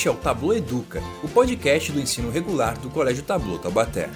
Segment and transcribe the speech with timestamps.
[0.00, 4.08] Este é o Tablo Educa, o podcast do ensino regular do Colégio Tablo Taubaté.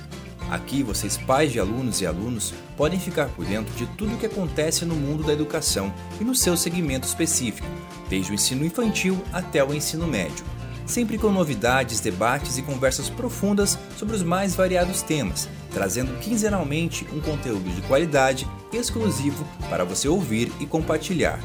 [0.49, 4.25] Aqui, vocês, pais de alunos e alunos, podem ficar por dentro de tudo o que
[4.25, 7.69] acontece no mundo da educação e no seu segmento específico,
[8.09, 10.47] desde o ensino infantil até o ensino médio.
[10.87, 17.21] Sempre com novidades, debates e conversas profundas sobre os mais variados temas, trazendo quinzenalmente um
[17.21, 21.39] conteúdo de qualidade exclusivo para você ouvir e compartilhar.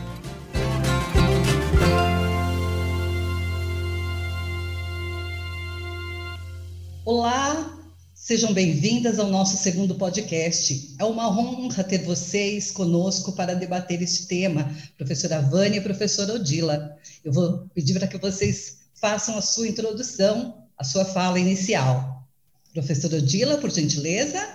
[7.12, 7.76] Olá,
[8.14, 10.96] sejam bem-vindas ao nosso segundo podcast.
[11.00, 16.96] É uma honra ter vocês conosco para debater este tema, professora Vânia e professora Odila.
[17.26, 22.28] Eu vou pedir para que vocês façam a sua introdução, a sua fala inicial.
[22.76, 24.48] Professora Odila, por gentileza.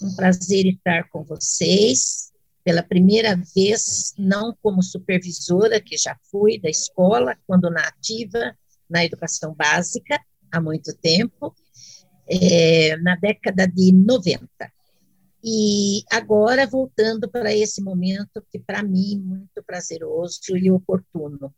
[0.00, 2.32] Um prazer estar com vocês.
[2.64, 8.56] Pela primeira vez, não como supervisora, que já fui da escola, quando na ativa,
[8.88, 10.18] na educação básica,
[10.50, 11.54] há muito tempo,
[12.30, 14.48] é, na década de 90.
[15.42, 21.52] E agora, voltando para esse momento que, para mim, muito prazeroso e oportuno.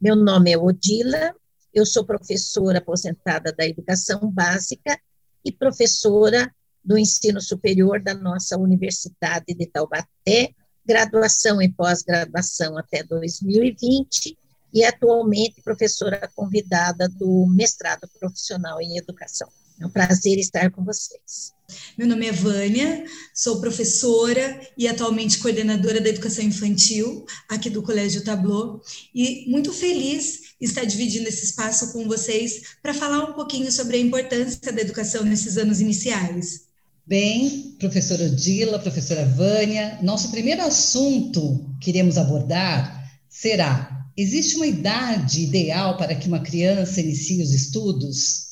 [0.00, 1.34] Meu nome é Odila,
[1.72, 4.98] eu sou professora aposentada da educação básica
[5.44, 14.36] e professora do ensino superior da nossa Universidade de Taubaté, graduação e pós-graduação até 2020,
[14.72, 19.48] e atualmente professora convidada do mestrado profissional em educação.
[19.80, 21.54] É um prazer estar com vocês.
[21.96, 28.22] Meu nome é Vânia, sou professora e atualmente coordenadora da educação infantil aqui do Colégio
[28.22, 28.82] Tablô
[29.14, 34.00] e muito feliz estar dividindo esse espaço com vocês para falar um pouquinho sobre a
[34.00, 36.66] importância da educação nesses anos iniciais.
[37.06, 45.40] Bem, professora Odila, professora Vânia, nosso primeiro assunto que iremos abordar será: existe uma idade
[45.40, 48.49] ideal para que uma criança inicie os estudos?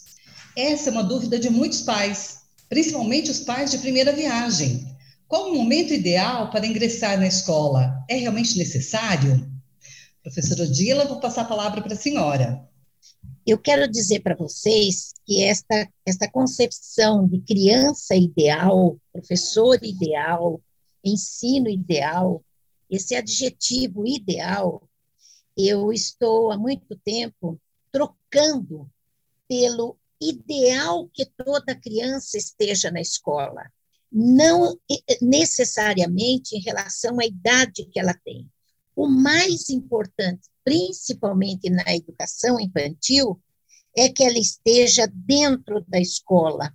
[0.59, 4.93] Essa é uma dúvida de muitos pais, principalmente os pais de primeira viagem.
[5.29, 8.05] Qual o momento ideal para ingressar na escola?
[8.11, 9.49] É realmente necessário?
[10.21, 12.69] Professora Odila, vou passar a palavra para a senhora.
[13.47, 20.61] Eu quero dizer para vocês que esta, esta concepção de criança ideal, professor ideal,
[21.05, 22.43] ensino ideal,
[22.91, 24.83] esse adjetivo ideal,
[25.57, 27.61] eu estou há muito tempo
[27.93, 28.91] trocando
[29.47, 33.71] pelo ideal que toda criança esteja na escola,
[34.11, 34.79] não
[35.21, 38.49] necessariamente em relação à idade que ela tem.
[38.97, 43.41] O mais importante, principalmente na educação infantil,
[43.97, 46.73] é que ela esteja dentro da escola,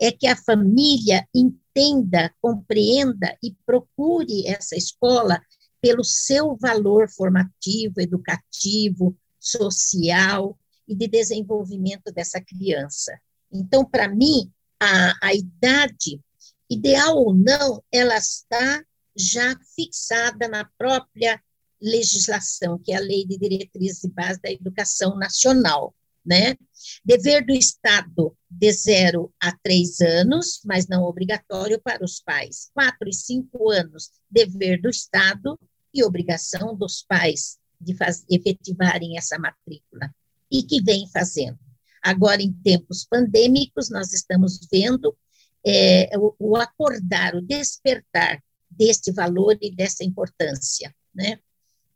[0.00, 5.40] é que a família entenda, compreenda e procure essa escola
[5.80, 10.56] pelo seu valor formativo, educativo, social,
[10.92, 13.18] e de desenvolvimento dessa criança.
[13.50, 16.20] Então, para mim, a, a idade,
[16.68, 18.84] ideal ou não, ela está
[19.16, 21.42] já fixada na própria
[21.80, 25.94] legislação, que é a Lei de Diretrizes e Bases da Educação Nacional,
[26.24, 26.56] né?
[27.04, 32.70] Dever do Estado de zero a três anos, mas não obrigatório para os pais.
[32.74, 35.58] Quatro e cinco anos, dever do Estado
[35.92, 40.14] e obrigação dos pais de faz, efetivarem essa matrícula
[40.52, 41.58] e que vem fazendo.
[42.02, 45.16] Agora, em tempos pandêmicos, nós estamos vendo
[45.64, 51.38] é, o, o, acordar, o despertar deste valor e dessa importância, né?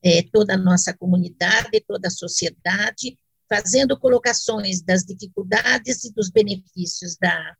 [0.02, 3.18] É, toda a nossa comunidade, toda a sociedade,
[3.48, 7.56] fazendo colocações das dificuldades e dos benefícios da,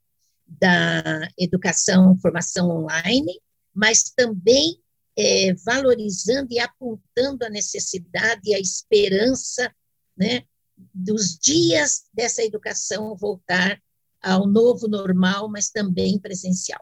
[0.47, 3.41] da educação, formação online,
[3.75, 4.79] mas também
[5.19, 9.75] é, valorizando e apontando a necessidade e a esperança,
[10.17, 10.45] né,
[10.93, 13.81] dos dias dessa educação voltar
[14.23, 16.81] ao novo normal, mas também presencial.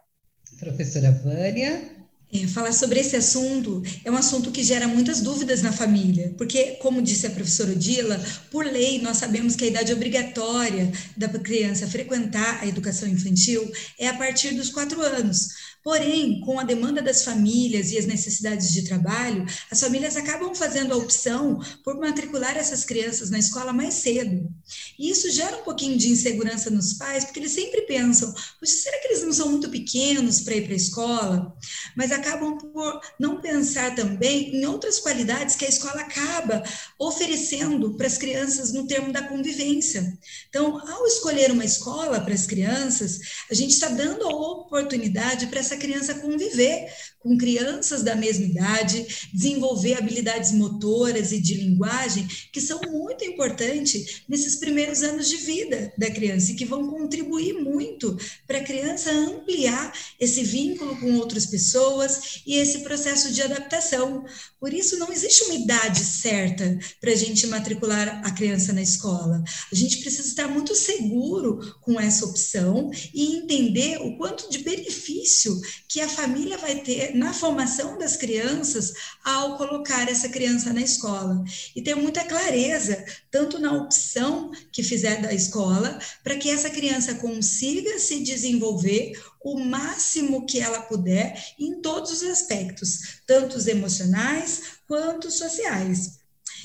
[0.58, 2.04] Professora Vânia.
[2.32, 6.72] É, falar sobre esse assunto é um assunto que gera muitas dúvidas na família, porque,
[6.82, 8.20] como disse a professora Odila,
[8.50, 13.70] por lei nós sabemos que a idade obrigatória da criança frequentar a educação infantil
[14.00, 15.73] é a partir dos quatro anos.
[15.84, 20.94] Porém, com a demanda das famílias e as necessidades de trabalho, as famílias acabam fazendo
[20.94, 24.50] a opção por matricular essas crianças na escola mais cedo.
[24.98, 29.08] E isso gera um pouquinho de insegurança nos pais, porque eles sempre pensam: será que
[29.08, 31.54] eles não são muito pequenos para ir para a escola?
[31.94, 36.62] Mas acabam por não pensar também em outras qualidades que a escola acaba
[36.98, 40.16] oferecendo para as crianças no termo da convivência.
[40.48, 43.20] Então, ao escolher uma escola para as crianças,
[43.50, 46.92] a gente está dando a oportunidade para essa essa criança conviver
[47.24, 54.22] com crianças da mesma idade, desenvolver habilidades motoras e de linguagem que são muito importantes
[54.28, 58.14] nesses primeiros anos de vida da criança e que vão contribuir muito
[58.46, 59.90] para a criança ampliar
[60.20, 64.26] esse vínculo com outras pessoas e esse processo de adaptação.
[64.60, 69.42] Por isso, não existe uma idade certa para a gente matricular a criança na escola.
[69.72, 75.58] A gente precisa estar muito seguro com essa opção e entender o quanto de benefício
[75.88, 78.92] que a família vai ter na formação das crianças
[79.24, 81.42] ao colocar essa criança na escola.
[81.74, 87.14] E ter muita clareza, tanto na opção que fizer da escola, para que essa criança
[87.14, 89.12] consiga se desenvolver
[89.42, 96.23] o máximo que ela puder em todos os aspectos, tanto os emocionais quanto os sociais.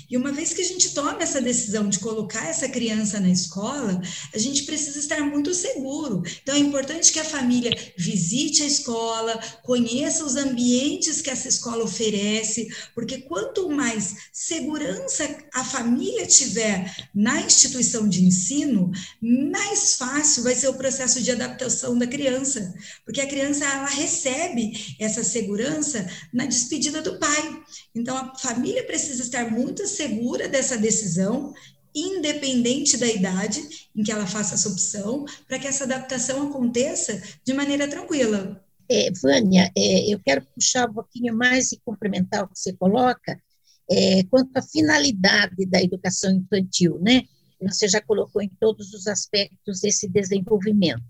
[0.09, 4.01] E uma vez que a gente toma essa decisão de colocar essa criança na escola,
[4.33, 6.23] a gente precisa estar muito seguro.
[6.41, 11.83] Então, é importante que a família visite a escola, conheça os ambientes que essa escola
[11.83, 18.91] oferece, porque quanto mais segurança a família tiver na instituição de ensino,
[19.21, 22.73] mais fácil vai ser o processo de adaptação da criança,
[23.05, 27.63] porque a criança ela recebe essa segurança na despedida do pai.
[27.93, 31.53] Então, a família precisa estar muito segura dessa decisão,
[31.93, 37.53] independente da idade em que ela faça essa opção, para que essa adaptação aconteça de
[37.53, 38.63] maneira tranquila.
[38.89, 43.37] É, Vânia, é, eu quero puxar um pouquinho mais e complementar o que você coloca,
[43.91, 47.23] é, quanto à finalidade da educação infantil, né?
[47.61, 51.03] Você já colocou em todos os aspectos esse desenvolvimento.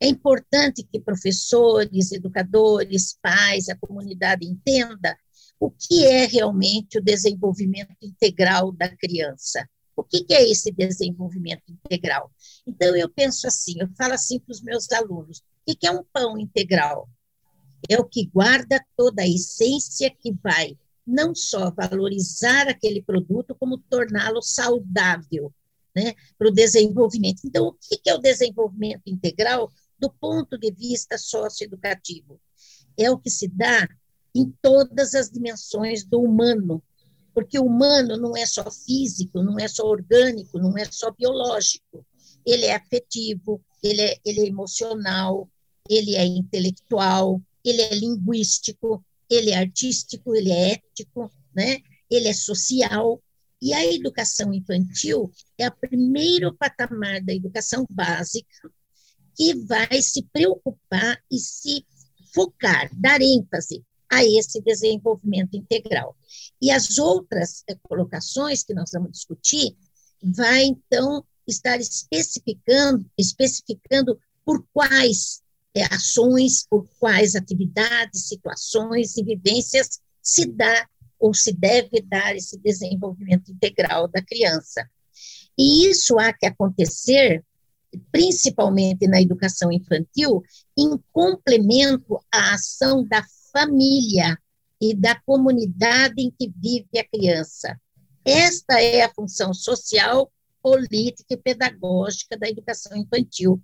[0.00, 5.16] É importante que professores, educadores, pais, a comunidade entenda
[5.60, 9.68] o que é realmente o desenvolvimento integral da criança.
[9.96, 12.30] O que, é esse desenvolvimento integral?
[12.64, 16.04] Então, eu penso assim, eu falo assim para os meus alunos, o que é um
[16.12, 17.08] pão integral?
[17.88, 23.78] É o que guarda toda a essência que vai não só valorizar aquele produto, como
[23.78, 25.52] torná-lo saudável
[25.96, 27.40] né, para o desenvolvimento.
[27.44, 32.38] Então, o que é o desenvolvimento integral do ponto de vista socioeducativo?
[32.96, 33.88] É o que se dá
[34.38, 36.80] em todas as dimensões do humano,
[37.34, 42.06] porque o humano não é só físico, não é só orgânico, não é só biológico.
[42.46, 45.48] Ele é afetivo, ele é, ele é emocional,
[45.88, 51.78] ele é intelectual, ele é linguístico, ele é artístico, ele é ético, né?
[52.08, 53.20] ele é social.
[53.60, 58.70] E a educação infantil é o primeiro patamar da educação básica
[59.36, 61.84] que vai se preocupar e se
[62.32, 66.16] focar, dar ênfase a esse desenvolvimento integral.
[66.60, 69.76] E as outras eh, colocações que nós vamos discutir
[70.22, 75.42] vai então estar especificando, especificando por quais
[75.74, 80.88] é, ações, por quais atividades, situações e vivências se dá
[81.18, 84.88] ou se deve dar esse desenvolvimento integral da criança.
[85.58, 87.44] E isso há que acontecer,
[88.12, 90.42] principalmente na educação infantil,
[90.76, 93.22] em complemento à ação da
[93.52, 94.38] família
[94.80, 97.78] e da comunidade em que vive a criança.
[98.24, 100.30] Esta é a função social,
[100.62, 103.60] política e pedagógica da educação infantil.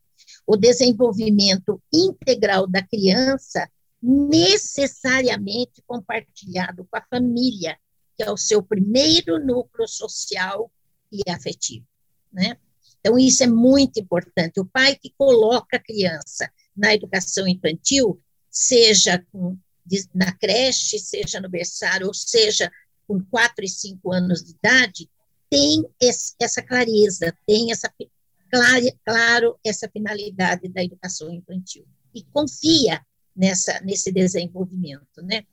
[0.47, 3.69] O desenvolvimento integral da criança,
[4.03, 7.79] necessariamente compartilhado com a família,
[8.17, 10.71] que é o seu primeiro núcleo social
[11.11, 11.87] e afetivo.
[12.33, 12.57] Né?
[13.01, 14.61] Então, isso é muito importante.
[14.61, 18.21] O pai que coloca a criança na educação infantil,
[18.51, 19.59] seja com
[20.15, 22.71] na creche, seja no berçário, ou seja,
[23.07, 25.11] com quatro e cinco anos de idade,
[25.51, 25.85] tem
[26.41, 27.93] essa clareza, tem essa
[28.51, 33.05] claro, claro essa finalidade da educação infantil e confia
[33.37, 35.45] nessa nesse desenvolvimento, né?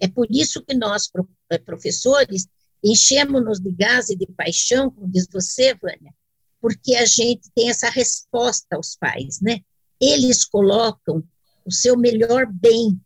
[0.00, 1.10] É por isso que nós
[1.50, 2.48] eh, professores
[2.82, 6.14] enchemos-nos de gás e de paixão, como diz você, Vânia,
[6.60, 9.60] porque a gente tem essa resposta aos pais, né?
[10.00, 11.22] Eles colocam
[11.64, 13.00] o seu melhor bem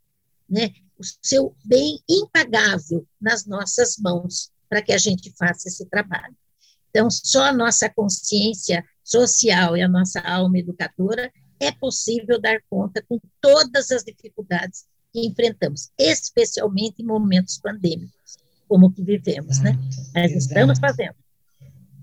[0.50, 6.36] né, o seu bem impagável nas nossas mãos para que a gente faça esse trabalho.
[6.90, 13.02] Então, só a nossa consciência social e a nossa alma educadora é possível dar conta
[13.08, 18.38] com todas as dificuldades que enfrentamos, especialmente em momentos pandêmicos,
[18.68, 19.72] como o que vivemos, né?
[19.72, 19.78] né?
[20.14, 21.14] Mas estamos fazendo.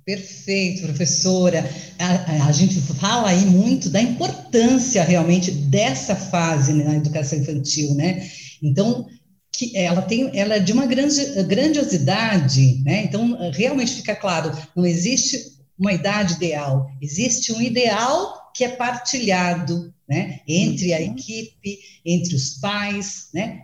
[0.07, 1.69] Perfeito, professora.
[1.99, 7.93] A, a, gente fala aí muito da importância realmente dessa fase né, na educação infantil,
[7.93, 8.25] né?
[8.63, 9.05] Então,
[9.51, 13.03] que ela tem, ela é de uma grande, grandiosidade, né?
[13.03, 19.93] Então, realmente fica claro, não existe uma idade ideal, existe um ideal que é partilhado,
[20.07, 20.39] né?
[20.47, 21.15] Entre a uhum.
[21.17, 23.63] equipe, entre os pais, né?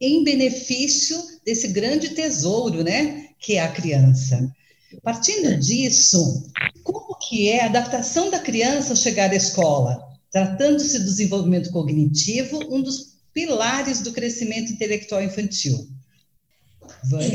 [0.00, 4.54] em benefício desse grande tesouro, né, que é a criança.
[5.02, 6.44] Partindo disso,
[6.82, 9.98] como que é a adaptação da criança ao chegar à escola?
[10.30, 15.88] Tratando-se do desenvolvimento cognitivo, um dos pilares do crescimento intelectual infantil.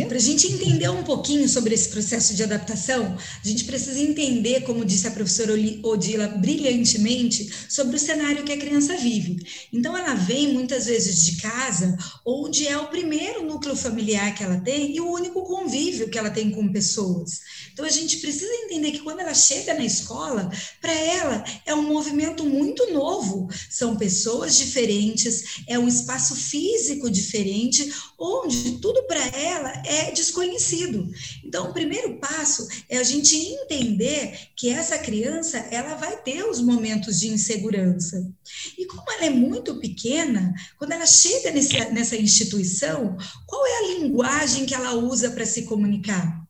[0.07, 4.61] Para a gente entender um pouquinho sobre esse processo de adaptação, a gente precisa entender,
[4.61, 9.37] como disse a professora Odila brilhantemente, sobre o cenário que a criança vive.
[9.73, 14.59] Então, ela vem muitas vezes de casa, onde é o primeiro núcleo familiar que ela
[14.59, 17.41] tem e o único convívio que ela tem com pessoas.
[17.73, 21.83] Então, a gente precisa entender que quando ela chega na escola, para ela é um
[21.83, 23.47] movimento muito novo.
[23.69, 31.09] São pessoas diferentes, é um espaço físico diferente, onde tudo para ela é desconhecido.
[31.43, 36.61] Então, o primeiro passo é a gente entender que essa criança ela vai ter os
[36.61, 38.31] momentos de insegurança.
[38.77, 43.99] E como ela é muito pequena, quando ela chega nesse, nessa instituição, qual é a
[43.99, 46.44] linguagem que ela usa para se comunicar?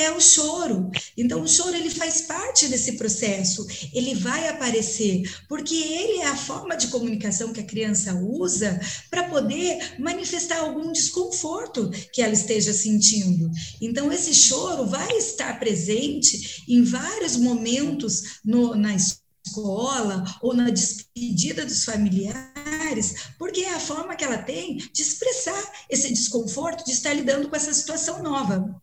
[0.00, 0.90] É o choro.
[1.16, 6.36] Então, o choro ele faz parte desse processo, ele vai aparecer, porque ele é a
[6.36, 8.80] forma de comunicação que a criança usa
[9.10, 13.50] para poder manifestar algum desconforto que ela esteja sentindo.
[13.80, 21.64] Então, esse choro vai estar presente em vários momentos no, na escola ou na despedida
[21.64, 27.12] dos familiares, porque é a forma que ela tem de expressar esse desconforto de estar
[27.12, 28.80] lidando com essa situação nova.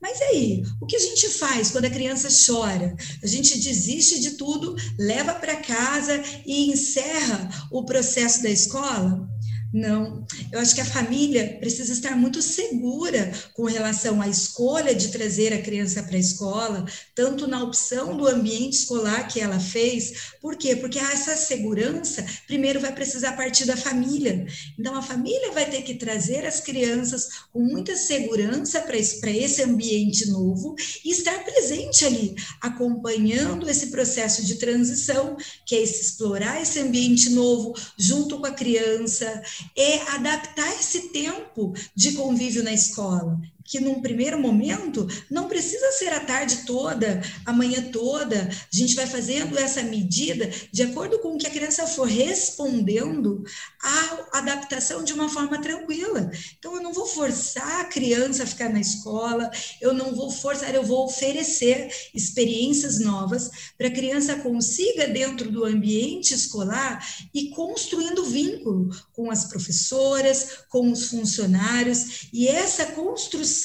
[0.00, 2.94] Mas aí, o que a gente faz quando a criança chora?
[3.22, 9.28] A gente desiste de tudo, leva para casa e encerra o processo da escola?
[9.72, 15.08] Não, eu acho que a família precisa estar muito segura com relação à escolha de
[15.08, 20.32] trazer a criança para a escola, tanto na opção do ambiente escolar que ela fez.
[20.40, 20.74] Por quê?
[20.74, 24.46] Porque essa segurança, primeiro, vai precisar partir da família.
[24.78, 30.30] Então, a família vai ter que trazer as crianças com muita segurança para esse, ambiente
[30.30, 36.78] novo e estar presente ali, acompanhando esse processo de transição, que é esse, explorar esse
[36.78, 39.42] ambiente novo junto com a criança
[39.76, 46.08] é adaptar esse tempo de convívio na escola que num primeiro momento não precisa ser
[46.08, 48.48] a tarde toda, a manhã toda.
[48.48, 53.44] A gente vai fazendo essa medida de acordo com o que a criança for respondendo
[53.82, 56.30] à adaptação de uma forma tranquila.
[56.58, 59.50] Então, eu não vou forçar a criança a ficar na escola,
[59.82, 65.64] eu não vou forçar, eu vou oferecer experiências novas para a criança consiga, dentro do
[65.64, 73.57] ambiente escolar, e construindo vínculo com as professoras, com os funcionários, e essa construção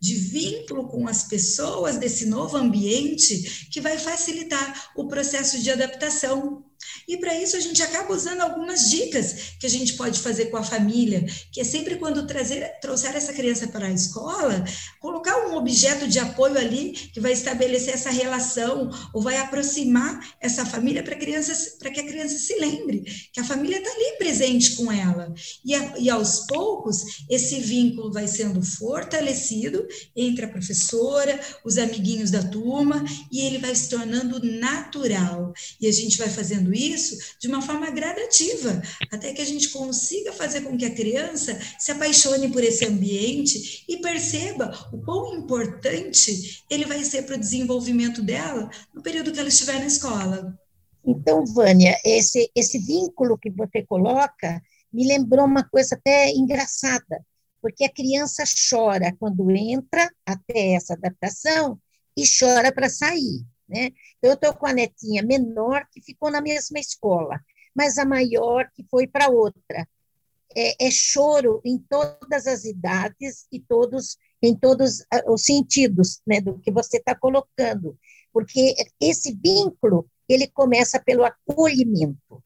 [0.00, 6.64] de vínculo com as pessoas desse novo ambiente que vai facilitar o processo de adaptação
[7.08, 10.56] e para isso a gente acaba usando algumas dicas que a gente pode fazer com
[10.56, 14.64] a família, que é sempre quando trazer, trouxer essa criança para a escola,
[15.00, 20.64] colocar um objeto de apoio ali que vai estabelecer essa relação ou vai aproximar essa
[20.64, 21.18] família para
[21.78, 25.32] para que a criança se lembre que a família está ali presente com ela.
[25.64, 32.30] E, a, e aos poucos esse vínculo vai sendo fortalecido entre a professora, os amiguinhos
[32.30, 35.52] da turma e ele vai se tornando natural.
[35.80, 39.70] E a gente vai fazendo isso isso de uma forma gradativa, até que a gente
[39.70, 45.36] consiga fazer com que a criança se apaixone por esse ambiente e perceba o quão
[45.36, 50.58] importante ele vai ser para o desenvolvimento dela no período que ela estiver na escola.
[51.06, 54.60] Então, Vânia, esse, esse vínculo que você coloca
[54.92, 57.24] me lembrou uma coisa até engraçada,
[57.62, 61.78] porque a criança chora quando entra até essa adaptação
[62.16, 63.44] e chora para sair.
[63.68, 63.92] Né?
[64.16, 67.38] Então, eu estou com a netinha menor que ficou na mesma escola,
[67.74, 69.86] mas a maior que foi para outra.
[70.56, 76.40] É, é, choro em todas as idades e todos em todos ah, os sentidos né,
[76.40, 77.98] do que você está colocando,
[78.32, 82.42] porque esse vínculo ele começa pelo acolhimento,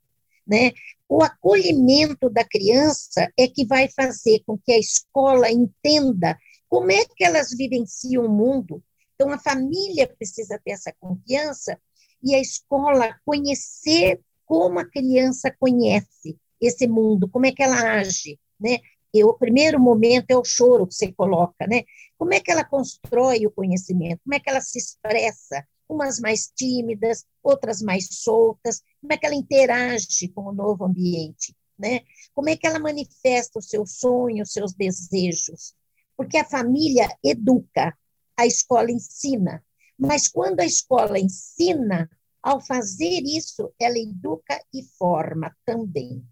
[0.46, 0.72] né?
[1.08, 6.38] O acolhimento da criança é que vai fazer com que a escola entenda
[6.68, 8.82] como é que elas vivenciam o mundo,
[9.14, 11.78] então, a família precisa ter essa confiança
[12.22, 18.38] e a escola conhecer como a criança conhece esse mundo, como é que ela age,
[18.60, 18.78] né?
[19.14, 21.82] E o primeiro momento é o choro que você coloca, né?
[22.16, 24.20] Como é que ela constrói o conhecimento?
[24.24, 25.66] Como é que ela se expressa?
[25.88, 28.82] Umas mais tímidas, outras mais soltas.
[29.00, 32.00] Como é que ela interage com o novo ambiente, né?
[32.34, 35.74] Como é que ela manifesta os seus sonhos, os seus desejos?
[36.16, 37.94] Porque a família educa,
[38.36, 39.62] a escola ensina.
[39.98, 42.10] Mas quando a escola ensina,
[42.42, 46.24] ao fazer isso, ela educa e forma também.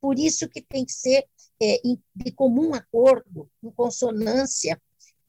[0.00, 1.24] Por isso que tem que ser
[1.60, 1.80] é,
[2.14, 4.80] de comum acordo, em consonância,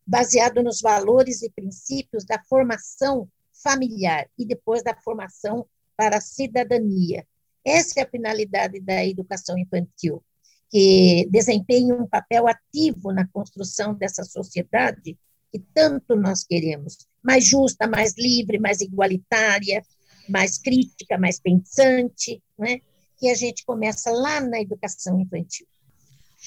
[0.06, 7.28] baseado nos valores e princípios da formação familiar e depois da formação para a cidadania.
[7.66, 10.24] Essa é a finalidade da educação infantil,
[10.70, 15.18] que desempenha um papel ativo na construção dessa sociedade
[15.51, 19.84] que tanto nós queremos, mais justa, mais livre, mais igualitária,
[20.27, 22.82] mais crítica, mais pensante, né?
[23.18, 25.68] que a gente começa lá na educação infantil.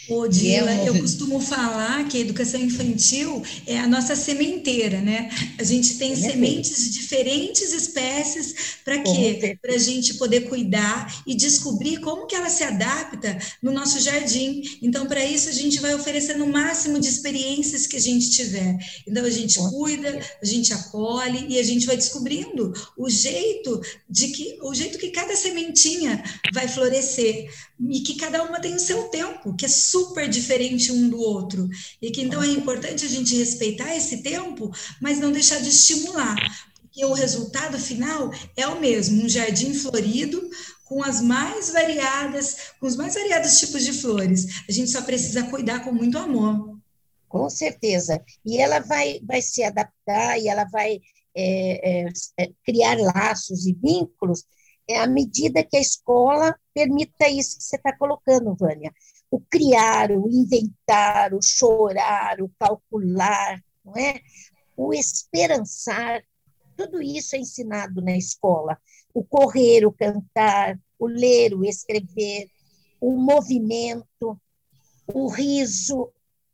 [0.08, 5.30] Ô, Dila, é eu costumo falar que a educação infantil é a nossa sementeira, né?
[5.58, 9.58] A gente tem é sementes de diferentes espécies para quê?
[9.61, 14.62] Para a gente poder cuidar e descobrir como que ela se adapta no nosso jardim.
[14.80, 18.78] Então, para isso, a gente vai oferecendo o máximo de experiências que a gente tiver.
[19.06, 24.28] Então, a gente cuida, a gente acolhe e a gente vai descobrindo o jeito de
[24.28, 26.22] que o jeito que cada sementinha
[26.52, 27.49] vai florescer
[27.90, 31.68] e que cada uma tem o seu tempo, que é super diferente um do outro.
[32.00, 34.70] E que então é importante a gente respeitar esse tempo,
[35.00, 36.36] mas não deixar de estimular,
[36.80, 40.42] porque o resultado final é o mesmo, um jardim florido
[40.84, 44.62] com as mais variadas, com os mais variados tipos de flores.
[44.68, 46.78] A gente só precisa cuidar com muito amor.
[47.28, 48.22] Com certeza.
[48.44, 51.00] E ela vai, vai se adaptar e ela vai
[51.34, 54.44] é, é, é criar laços e vínculos
[54.88, 58.92] é à medida que a escola permita isso que você está colocando, Vânia.
[59.32, 64.20] O criar, o inventar, o chorar, o calcular, não é?
[64.76, 66.22] o esperançar,
[66.76, 68.78] tudo isso é ensinado na escola.
[69.14, 72.50] O correr, o cantar, o ler, o escrever,
[73.00, 74.38] o movimento,
[75.06, 76.12] o riso,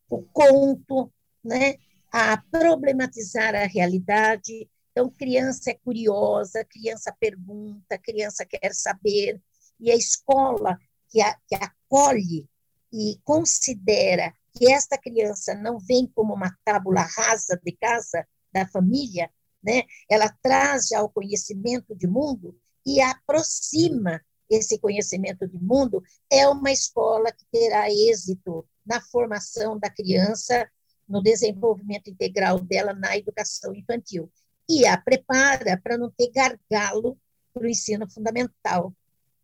[0.08, 1.12] o conto,
[1.44, 1.75] né?
[2.12, 4.68] a problematizar a realidade,
[4.99, 9.40] então, criança é curiosa, criança pergunta, criança quer saber,
[9.78, 10.76] e a escola
[11.08, 12.49] que, a, que acolhe
[12.92, 19.30] e considera que esta criança não vem como uma tábula rasa de casa da família,
[19.62, 19.83] né?
[20.10, 26.73] ela traz já o conhecimento de mundo e aproxima esse conhecimento de mundo, é uma
[26.73, 30.67] escola que terá êxito na formação da criança,
[31.06, 34.30] no desenvolvimento integral dela na educação infantil
[34.69, 37.19] e a prepara para não ter gargalo
[37.52, 38.95] para o ensino fundamental.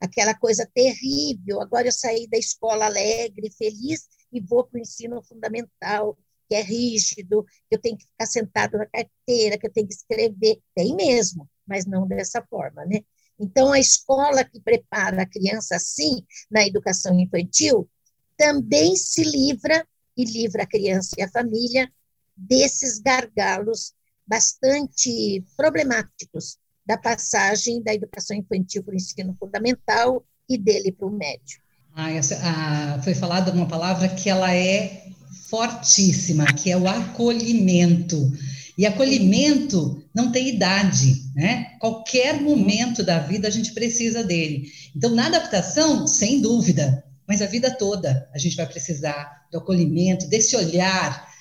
[0.05, 5.23] Aquela coisa terrível, agora eu saí da escola alegre, feliz, e vou para o ensino
[5.23, 9.89] fundamental, que é rígido, que eu tenho que ficar sentado na carteira, que eu tenho
[9.89, 10.61] que escrever.
[10.75, 13.01] Tem mesmo, mas não dessa forma, né?
[13.41, 17.89] Então, a escola que prepara a criança assim, na educação infantil,
[18.37, 19.87] também se livra
[20.17, 21.91] e livra a criança e a família
[22.37, 23.95] desses gargalos
[24.27, 31.11] bastante problemáticos da passagem da educação infantil para o ensino fundamental e dele para o
[31.11, 31.61] médio.
[31.95, 35.07] Ah, essa, ah, foi falada uma palavra que ela é
[35.49, 38.33] fortíssima, que é o acolhimento.
[38.77, 41.77] E acolhimento não tem idade, né?
[41.79, 44.69] Qualquer momento da vida a gente precisa dele.
[44.95, 50.27] Então, na adaptação, sem dúvida, mas a vida toda a gente vai precisar do acolhimento,
[50.27, 51.33] desse olhar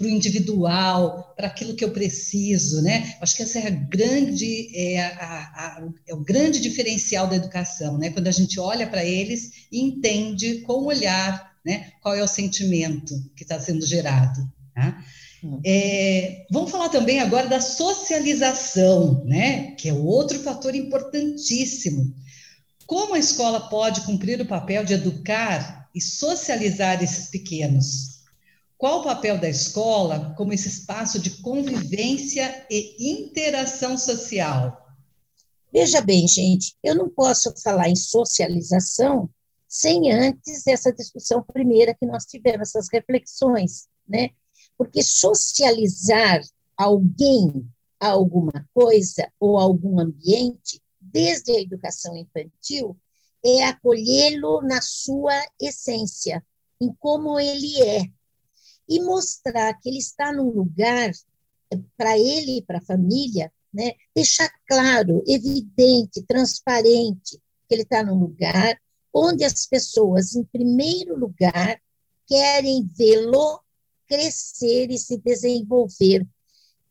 [0.00, 3.16] para o individual, para aquilo que eu preciso, né?
[3.20, 7.98] Acho que essa é a grande, é, a, a, é o grande diferencial da educação,
[7.98, 8.08] né?
[8.08, 11.92] Quando a gente olha para eles e entende com o olhar, né?
[12.00, 15.04] Qual é o sentimento que está sendo gerado, tá?
[15.64, 19.72] É, vamos falar também agora da socialização, né?
[19.72, 22.14] Que é outro fator importantíssimo.
[22.86, 28.19] Como a escola pode cumprir o papel de educar e socializar esses pequenos?
[28.80, 34.88] Qual o papel da escola como esse espaço de convivência e interação social?
[35.70, 39.28] Veja bem, gente, eu não posso falar em socialização
[39.68, 44.30] sem antes essa discussão primeira que nós tivemos, essas reflexões, né?
[44.78, 46.40] Porque socializar
[46.74, 47.68] alguém
[48.00, 52.96] alguma coisa ou algum ambiente, desde a educação infantil,
[53.44, 56.42] é acolhê-lo na sua essência,
[56.80, 58.10] em como ele é,
[58.90, 61.12] e mostrar que ele está num lugar
[61.96, 63.92] para ele e para a família, né?
[64.12, 68.76] deixar claro, evidente, transparente que ele está num lugar
[69.14, 71.80] onde as pessoas, em primeiro lugar,
[72.26, 73.60] querem vê-lo
[74.08, 76.26] crescer e se desenvolver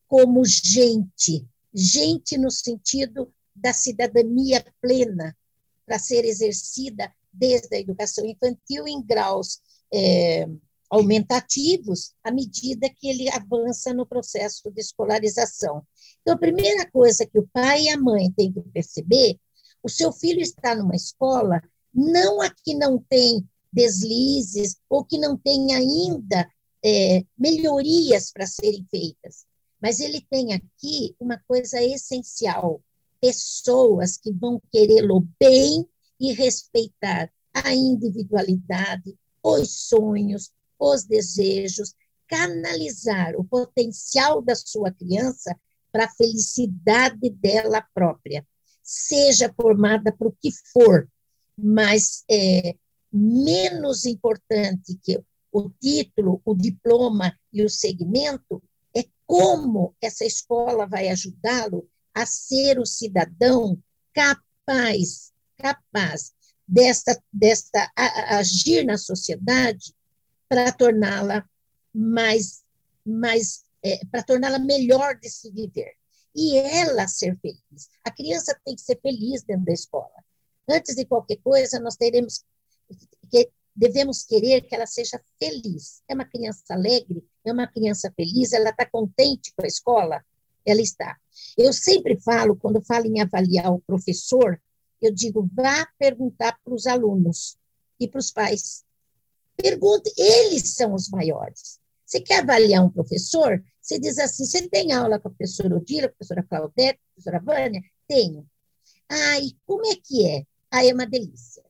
[0.07, 5.35] como gente, gente no sentido da cidadania plena,
[5.85, 9.59] para ser exercida desde a educação infantil em graus
[9.93, 10.47] é,
[10.89, 15.85] aumentativos à medida que ele avança no processo de escolarização.
[16.21, 19.39] Então, a primeira coisa que o pai e a mãe têm que perceber,
[19.83, 21.61] o seu filho está numa escola
[21.93, 26.49] não a que não tem deslizes ou que não tem ainda
[26.83, 29.45] é, melhorias para serem feitas,
[29.81, 32.81] mas ele tem aqui uma coisa essencial:
[33.21, 35.87] pessoas que vão querê-lo bem
[36.19, 41.93] e respeitar a individualidade, os sonhos, os desejos,
[42.27, 45.59] canalizar o potencial da sua criança
[45.91, 48.45] para a felicidade dela própria,
[48.83, 51.07] seja formada por o que for,
[51.57, 52.75] mas é,
[53.11, 55.19] menos importante que
[55.51, 58.61] o título, o diploma e o segmento
[58.95, 63.81] é como essa escola vai ajudá-lo a ser o cidadão
[64.13, 66.33] capaz, capaz
[66.67, 69.93] desta, desta a, a agir na sociedade
[70.49, 71.47] para torná-la
[71.93, 72.63] mais,
[73.05, 75.93] mais é, para torná-la melhor de se viver.
[76.35, 77.89] E ela ser feliz.
[78.03, 80.23] A criança tem que ser feliz dentro da escola.
[80.67, 82.43] Antes de qualquer coisa, nós teremos
[83.31, 86.01] que devemos querer que ela seja feliz.
[86.07, 90.23] É uma criança alegre, é uma criança feliz, ela está contente com a escola,
[90.65, 91.17] ela está.
[91.57, 94.61] Eu sempre falo, quando falo em avaliar o professor,
[95.01, 97.57] eu digo, vá perguntar para os alunos
[97.99, 98.83] e para os pais.
[99.61, 101.79] Pergunte, eles são os maiores.
[102.05, 103.61] Você quer avaliar um professor?
[103.81, 107.39] Você diz assim: você tem aula com a professora Odila, a professora Claudete, a professora
[107.43, 107.81] Vânia?
[108.07, 108.47] Tenho.
[109.41, 110.43] E como é que é?
[110.71, 111.63] Ah, é uma delícia.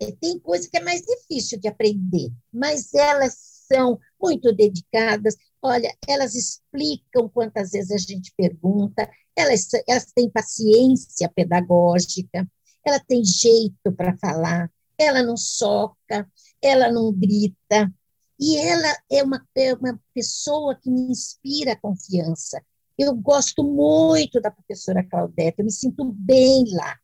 [0.00, 3.34] É, tem coisa que é mais difícil de aprender, mas elas
[3.68, 5.36] são muito dedicadas.
[5.60, 12.46] Olha, elas explicam quantas vezes a gente pergunta, elas, elas têm paciência pedagógica,
[12.84, 17.92] ela tem jeito para falar, ela não soca, ela não grita,
[18.38, 22.60] e ela é uma, é uma pessoa que me inspira confiança.
[22.98, 26.98] Eu gosto muito da professora Claudete, eu me sinto bem lá.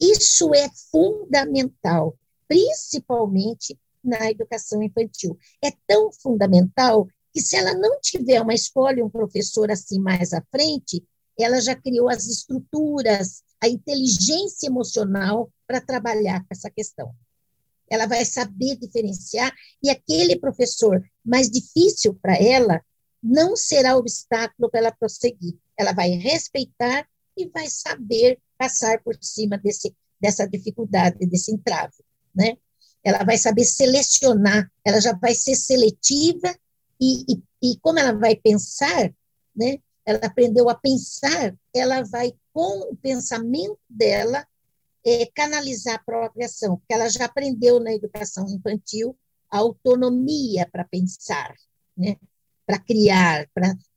[0.00, 5.36] Isso é fundamental, principalmente na educação infantil.
[5.62, 10.32] É tão fundamental que se ela não tiver uma escola e um professor assim mais
[10.32, 11.04] à frente,
[11.38, 17.14] ela já criou as estruturas, a inteligência emocional para trabalhar com essa questão.
[17.90, 22.82] Ela vai saber diferenciar e aquele professor mais difícil para ela
[23.22, 25.56] não será obstáculo para ela prosseguir.
[25.78, 32.56] Ela vai respeitar e vai saber passar por cima desse, dessa dificuldade, desse entrave, né?
[33.02, 36.54] Ela vai saber selecionar, ela já vai ser seletiva
[37.00, 39.12] e, e, e como ela vai pensar,
[39.54, 39.78] né?
[40.06, 44.46] Ela aprendeu a pensar, ela vai com o pensamento dela
[45.04, 49.16] é, canalizar a própria ação, porque ela já aprendeu na educação infantil
[49.50, 51.54] a autonomia para pensar,
[51.96, 52.16] né?
[52.66, 53.48] para criar,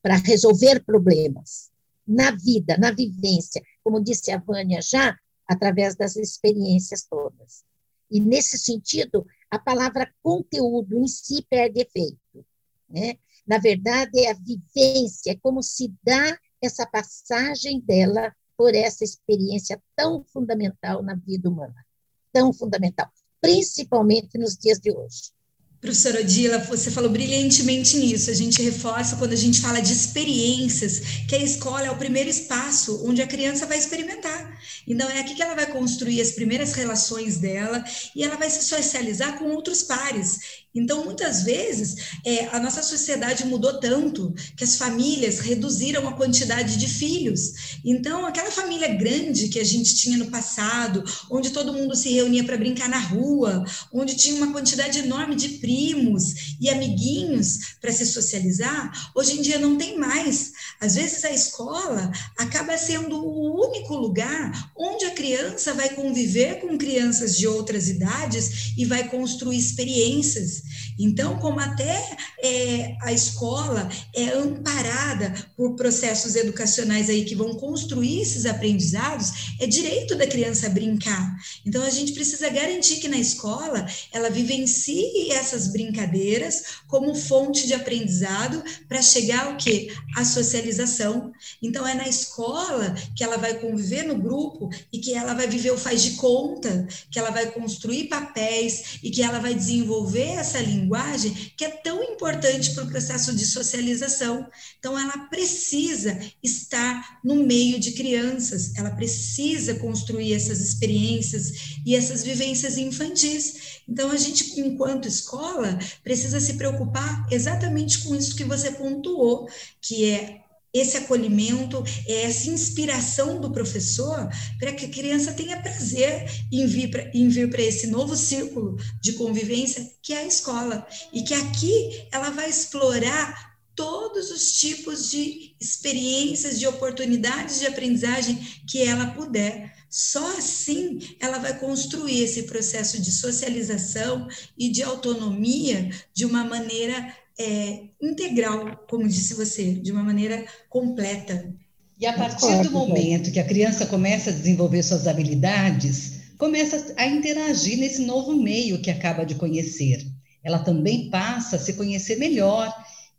[0.02, 1.72] para resolver problemas
[2.06, 5.18] na vida, na vivência, como disse a Vânia já,
[5.48, 7.64] através das experiências todas.
[8.10, 12.46] E, nesse sentido, a palavra conteúdo em si perde efeito.
[12.90, 13.18] Né?
[13.48, 19.82] Na verdade, é a vivência, é como se dá essa passagem dela por essa experiência
[19.96, 21.86] tão fundamental na vida humana.
[22.34, 23.08] Tão fundamental,
[23.40, 25.38] principalmente nos dias de hoje.
[25.80, 28.32] Professora Odila, você falou brilhantemente nisso.
[28.32, 32.28] A gente reforça quando a gente fala de experiências, que a escola é o primeiro
[32.28, 34.60] espaço onde a criança vai experimentar.
[34.88, 37.84] Então, é aqui que ela vai construir as primeiras relações dela
[38.16, 40.66] e ela vai se socializar com outros pares.
[40.78, 46.78] Então, muitas vezes, é, a nossa sociedade mudou tanto que as famílias reduziram a quantidade
[46.78, 47.80] de filhos.
[47.84, 52.44] Então, aquela família grande que a gente tinha no passado, onde todo mundo se reunia
[52.44, 58.06] para brincar na rua, onde tinha uma quantidade enorme de primos e amiguinhos para se
[58.06, 60.52] socializar, hoje em dia não tem mais.
[60.80, 66.78] Às vezes, a escola acaba sendo o único lugar onde a criança vai conviver com
[66.78, 70.67] crianças de outras idades e vai construir experiências.
[71.00, 78.22] Então, como até é, a escola é amparada por processos educacionais aí que vão construir
[78.22, 81.36] esses aprendizados, é direito da criança brincar.
[81.66, 87.74] Então, a gente precisa garantir que na escola ela vivencie essas brincadeiras como fonte de
[87.74, 89.92] aprendizado para chegar ao que?
[90.16, 91.32] A socialização.
[91.62, 95.72] Então, é na escola que ela vai conviver no grupo e que ela vai viver
[95.72, 100.57] o faz de conta, que ela vai construir papéis e que ela vai desenvolver essa
[100.58, 104.48] essa linguagem que é tão importante para o processo de socialização.
[104.80, 112.24] Então, ela precisa estar no meio de crianças, ela precisa construir essas experiências e essas
[112.24, 113.82] vivências infantis.
[113.88, 119.48] Então, a gente, enquanto escola, precisa se preocupar exatamente com isso que você pontuou,
[119.82, 120.47] que é
[120.80, 127.50] esse acolhimento, é essa inspiração do professor para que a criança tenha prazer em vir
[127.50, 130.88] para esse novo círculo de convivência que é a escola.
[131.14, 138.36] E que aqui ela vai explorar todos os tipos de experiências, de oportunidades de aprendizagem
[138.68, 139.72] que ela puder.
[139.88, 147.16] Só assim ela vai construir esse processo de socialização e de autonomia de uma maneira
[147.40, 151.54] é, integral, como disse você, de uma maneira completa.
[152.00, 157.06] E a partir do momento que a criança começa a desenvolver suas habilidades, começa a
[157.06, 160.06] interagir nesse novo meio que acaba de conhecer.
[160.44, 162.74] Ela também passa a se conhecer melhor,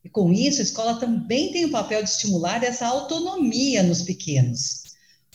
[0.05, 4.83] e com isso a escola também tem o papel de estimular essa autonomia nos pequenos.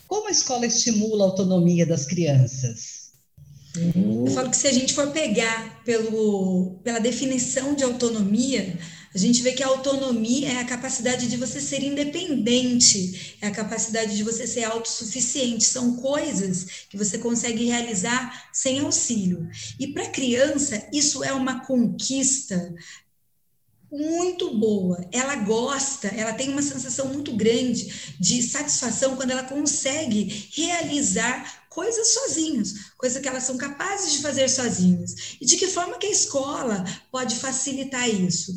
[0.07, 3.02] Como a escola estimula a autonomia das crianças?
[3.75, 8.77] Eu falo que se a gente for pegar pelo, pela definição de autonomia,
[9.13, 13.51] a gente vê que a autonomia é a capacidade de você ser independente, é a
[13.51, 15.63] capacidade de você ser autossuficiente.
[15.63, 19.47] São coisas que você consegue realizar sem auxílio.
[19.79, 22.73] E para a criança, isso é uma conquista
[23.91, 25.07] muito boa.
[25.11, 32.13] Ela gosta, ela tem uma sensação muito grande de satisfação quando ela consegue realizar coisas
[32.13, 35.37] sozinhos, coisas que elas são capazes de fazer sozinhas.
[35.41, 38.53] E de que forma que a escola pode facilitar isso?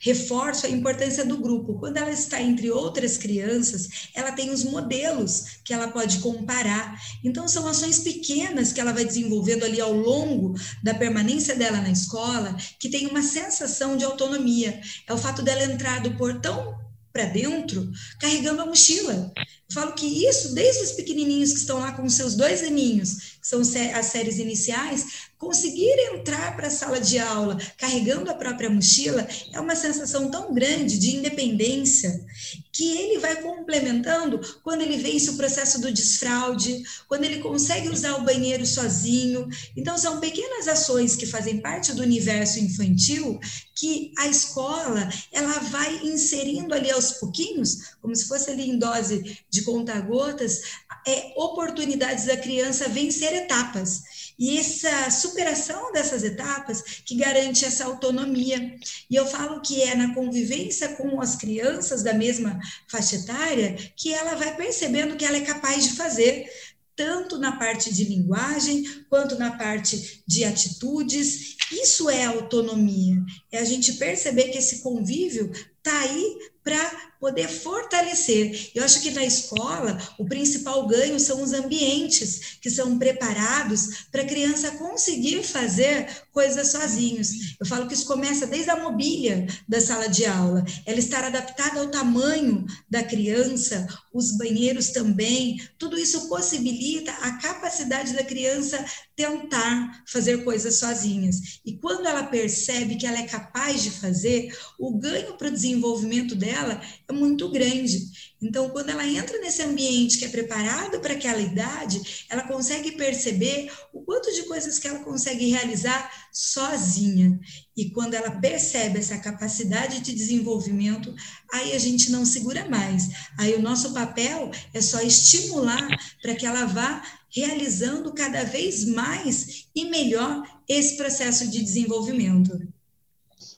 [0.00, 1.78] reforço a importância do grupo.
[1.78, 6.98] Quando ela está entre outras crianças, ela tem os modelos que ela pode comparar.
[7.22, 11.90] Então, são ações pequenas que ela vai desenvolvendo ali ao longo da permanência dela na
[11.90, 14.80] escola, que tem uma sensação de autonomia.
[15.06, 16.74] É o fato dela entrar do portão
[17.12, 19.30] para dentro carregando a mochila.
[19.72, 23.60] Falo que isso, desde os pequenininhos que estão lá com seus dois aninhos, que são
[23.60, 29.58] as séries iniciais, conseguir entrar para a sala de aula carregando a própria mochila é
[29.58, 32.24] uma sensação tão grande de independência
[32.70, 38.14] que ele vai complementando quando ele vence o processo do desfraude, quando ele consegue usar
[38.16, 39.48] o banheiro sozinho.
[39.76, 43.40] Então, são pequenas ações que fazem parte do universo infantil
[43.74, 49.38] que a escola ela vai inserindo ali aos pouquinhos, como se fosse ali em dose
[49.50, 50.60] de conta-gotas,
[51.06, 54.02] é, oportunidades da criança vencer etapas.
[54.40, 58.74] E essa superação dessas etapas que garante essa autonomia.
[59.10, 64.14] E eu falo que é na convivência com as crianças da mesma faixa etária que
[64.14, 66.48] ela vai percebendo que ela é capaz de fazer
[66.96, 71.56] tanto na parte de linguagem quanto na parte de atitudes.
[71.70, 73.16] Isso é autonomia.
[73.52, 78.70] É a gente perceber que esse convívio está aí para poder fortalecer.
[78.74, 84.22] Eu acho que na escola o principal ganho são os ambientes que são preparados para
[84.22, 87.56] a criança conseguir fazer coisas sozinhos.
[87.60, 91.80] Eu falo que isso começa desde a mobília da sala de aula, ela estar adaptada
[91.80, 98.82] ao tamanho da criança, os banheiros também, tudo isso possibilita a capacidade da criança
[99.14, 101.60] tentar fazer coisas sozinhas.
[101.64, 106.34] E quando ela percebe que ela é capaz de fazer, o ganho para o desenvolvimento
[106.34, 106.80] dela
[107.12, 108.30] muito grande.
[108.42, 113.70] Então, quando ela entra nesse ambiente que é preparado para aquela idade, ela consegue perceber
[113.92, 117.38] o quanto de coisas que ela consegue realizar sozinha.
[117.76, 121.14] E quando ela percebe essa capacidade de desenvolvimento,
[121.52, 123.08] aí a gente não segura mais.
[123.38, 125.88] Aí o nosso papel é só estimular
[126.22, 132.58] para que ela vá realizando cada vez mais e melhor esse processo de desenvolvimento.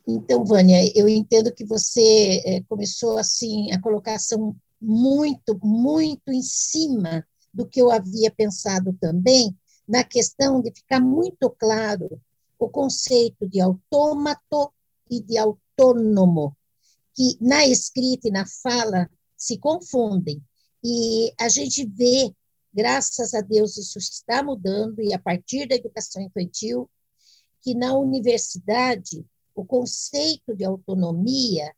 [0.06, 7.26] Então, Vânia, eu entendo que você é, começou assim a colocação muito, muito em cima
[7.54, 12.20] do que eu havia pensado também, na questão de ficar muito claro
[12.58, 14.72] o conceito de autômato
[15.10, 16.56] e de autônomo,
[17.14, 20.42] que na escrita e na fala se confundem.
[20.82, 22.34] E a gente vê,
[22.72, 26.88] graças a Deus, isso está mudando, e a partir da educação infantil,
[27.60, 31.72] que na universidade o conceito de autonomia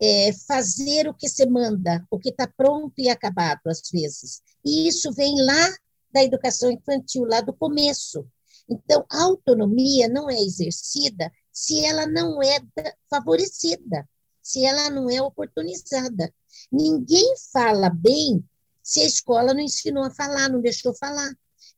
[0.00, 4.42] é fazer o que se manda, o que está pronto e acabado, às vezes.
[4.64, 5.74] E isso vem lá
[6.12, 8.26] da educação infantil, lá do começo.
[8.68, 12.60] Então, a autonomia não é exercida se ela não é
[13.08, 14.08] favorecida,
[14.42, 16.32] se ela não é oportunizada.
[16.70, 18.44] Ninguém fala bem
[18.82, 21.32] se a escola não ensinou a falar, não deixou falar.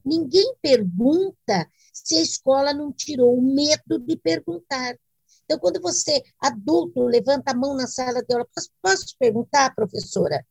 [0.04, 4.98] Ninguém pergunta se a escola não tirou o medo de perguntar.
[5.46, 10.44] Então, quando você, adulto, levanta a mão na sala de aula, posso, posso perguntar, professora?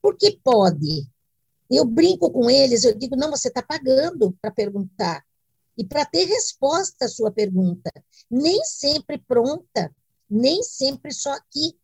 [0.00, 1.10] Por que pode?
[1.70, 5.24] Eu brinco com eles, eu digo, não, você está pagando para perguntar.
[5.76, 7.90] E para ter resposta à sua pergunta.
[8.30, 9.90] Nem sempre pronta,
[10.28, 11.74] nem sempre só aqui.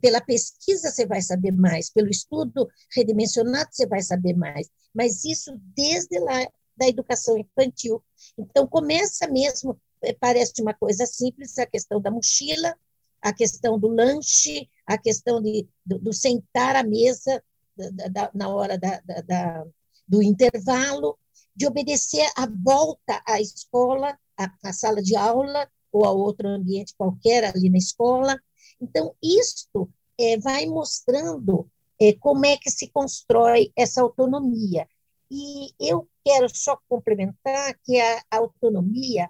[0.00, 5.52] pela pesquisa você vai saber mais, pelo estudo redimensionado você vai saber mais, mas isso
[5.74, 8.02] desde lá da educação infantil.
[8.36, 9.80] Então, começa mesmo,
[10.12, 12.76] parece uma coisa simples, a questão da mochila,
[13.22, 17.42] a questão do lanche, a questão de, do, do sentar à mesa
[17.76, 19.64] da, da, na hora da,
[20.06, 21.18] do intervalo,
[21.56, 26.94] de obedecer a volta à escola, à, à sala de aula ou a outro ambiente
[26.96, 28.38] qualquer ali na escola.
[28.80, 29.88] Então, isto
[30.18, 34.88] é, vai mostrando é, como é que se constrói essa autonomia.
[35.30, 39.28] E eu quero só complementar que a autonomia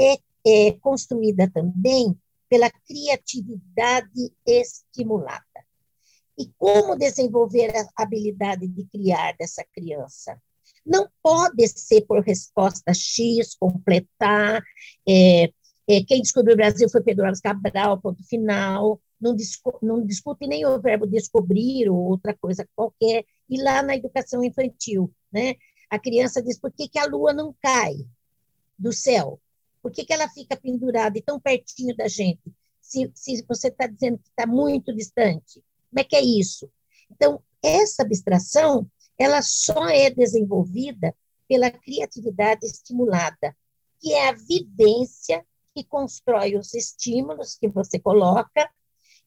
[0.00, 2.16] é, é construída também
[2.48, 5.42] pela criatividade estimulada.
[6.38, 10.40] E como desenvolver a habilidade de criar dessa criança?
[10.84, 14.62] Não pode ser por resposta X, completar.
[15.08, 15.44] É,
[15.88, 19.00] é, quem descobriu o Brasil foi Pedro Álvares Cabral, ponto final.
[19.20, 23.24] Não, discu não discute nem o verbo descobrir ou outra coisa qualquer.
[23.48, 25.54] E lá na educação infantil, né?
[25.88, 27.94] A criança diz: por que, que a lua não cai
[28.78, 29.40] do céu?
[29.84, 32.40] Por que, que ela fica pendurada e tão pertinho da gente?
[32.80, 36.70] Se, se você está dizendo que está muito distante, como é que é isso?
[37.10, 41.14] Então, essa abstração ela só é desenvolvida
[41.46, 43.54] pela criatividade estimulada,
[44.00, 45.44] que é a vivência
[45.74, 48.66] que constrói os estímulos que você coloca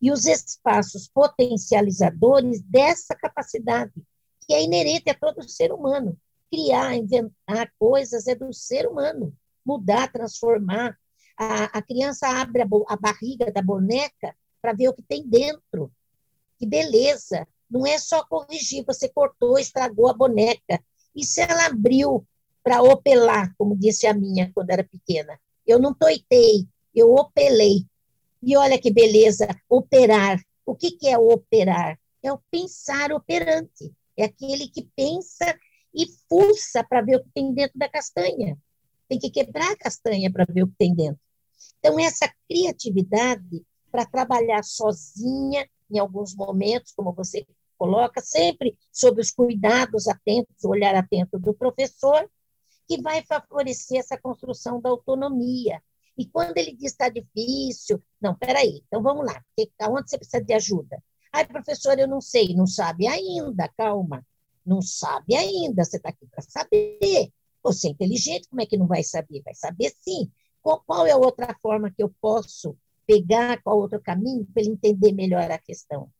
[0.02, 3.93] e os espaços potencializadores dessa capacidade,
[4.41, 6.17] que é inerente a todo ser humano.
[6.50, 9.38] Criar, inventar coisas é do ser humano.
[9.67, 10.97] Mudar, transformar.
[11.38, 15.91] A, a criança abre a, a barriga da boneca para ver o que tem dentro.
[16.58, 17.45] Que beleza!
[17.69, 20.82] Não é só corrigir, você cortou, estragou a boneca.
[21.13, 22.25] E se ela abriu
[22.63, 25.38] para opelar, como disse a minha quando era pequena?
[25.65, 27.86] Eu não toitei, eu opelei.
[28.41, 30.39] E olha que beleza, operar.
[30.65, 31.99] O que, que é operar?
[32.23, 33.93] É o pensar operante.
[34.15, 35.60] É aquele que pensa
[35.93, 38.58] e fuça para ver o que tem dentro da castanha.
[39.08, 41.20] Tem que quebrar a castanha para ver o que tem dentro.
[41.80, 47.46] Então, essa criatividade para trabalhar sozinha em alguns momentos, como você
[47.78, 52.30] coloca, sempre sob os cuidados atentos, o olhar atento do professor,
[52.88, 55.82] que vai favorecer essa construção da autonomia.
[56.17, 59.43] E quando ele diz está difícil, não, peraí, então vamos lá,
[59.82, 61.02] aonde você precisa de ajuda?
[61.32, 64.26] Ai, professor, eu não sei, não sabe ainda, calma,
[64.65, 67.32] não sabe ainda, você está aqui para saber.
[67.63, 69.41] Você é inteligente, como é que não vai saber?
[69.43, 70.32] Vai saber sim.
[70.62, 74.72] Qual, qual é a outra forma que eu posso pegar, qual outro caminho para ele
[74.72, 76.12] entender melhor a questão?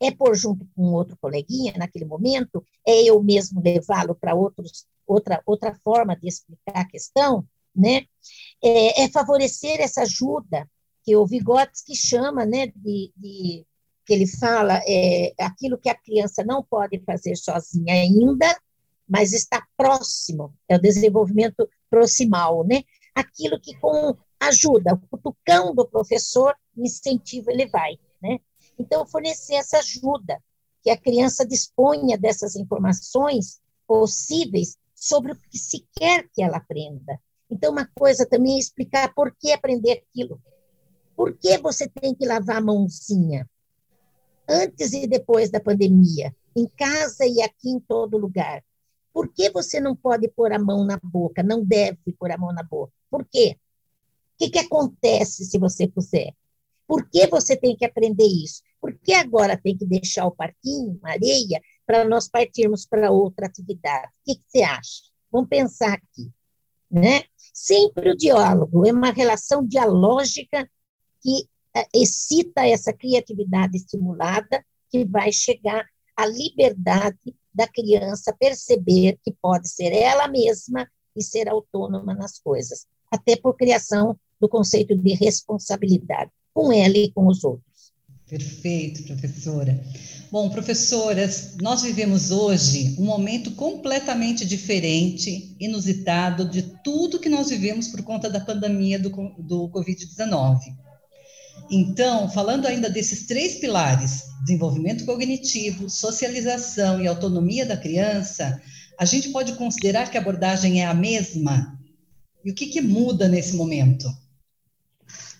[0.00, 5.74] é pôr junto com outro coleguinha naquele momento, é eu mesmo levá-lo para outra, outra
[5.84, 8.06] forma de explicar a questão, né?
[8.62, 10.68] É, é favorecer essa ajuda
[11.04, 13.66] que o Vygotsky chama, né, de, de
[14.06, 18.56] que ele fala é, aquilo que a criança não pode fazer sozinha ainda,
[19.12, 22.82] mas está próximo, é o desenvolvimento proximal, né?
[23.14, 28.38] Aquilo que com ajuda, o cutucão do professor, incentivo ele vai, né?
[28.78, 30.42] Então, fornecer essa ajuda,
[30.82, 37.20] que a criança disponha dessas informações possíveis sobre o que se quer que ela aprenda.
[37.50, 40.40] Então, uma coisa também é explicar por que aprender aquilo.
[41.14, 43.46] Por que você tem que lavar a mãozinha?
[44.48, 48.64] Antes e depois da pandemia, em casa e aqui em todo lugar.
[49.12, 51.42] Por que você não pode pôr a mão na boca?
[51.42, 52.92] Não deve pôr a mão na boca.
[53.10, 53.56] Por quê?
[54.34, 56.34] O que, que acontece se você puser?
[56.86, 58.62] Por que você tem que aprender isso?
[58.80, 63.46] Por que agora tem que deixar o parquinho, a areia, para nós partirmos para outra
[63.46, 64.08] atividade?
[64.08, 65.02] O que, que você acha?
[65.30, 66.30] Vamos pensar aqui.
[66.90, 67.22] Né?
[67.54, 70.68] Sempre o diálogo é uma relação dialógica
[71.22, 79.32] que é, excita essa criatividade estimulada, que vai chegar à liberdade da criança perceber que
[79.40, 85.14] pode ser ela mesma e ser autônoma nas coisas, até por criação do conceito de
[85.14, 87.92] responsabilidade com ela e com os outros.
[88.28, 89.78] Perfeito, professora.
[90.30, 97.88] Bom, professoras, nós vivemos hoje um momento completamente diferente, inusitado de tudo que nós vivemos
[97.88, 100.60] por conta da pandemia do, do Covid-19.
[101.74, 108.60] Então, falando ainda desses três pilares, desenvolvimento cognitivo, socialização e autonomia da criança,
[108.98, 111.80] a gente pode considerar que a abordagem é a mesma?
[112.44, 114.06] E o que, que muda nesse momento?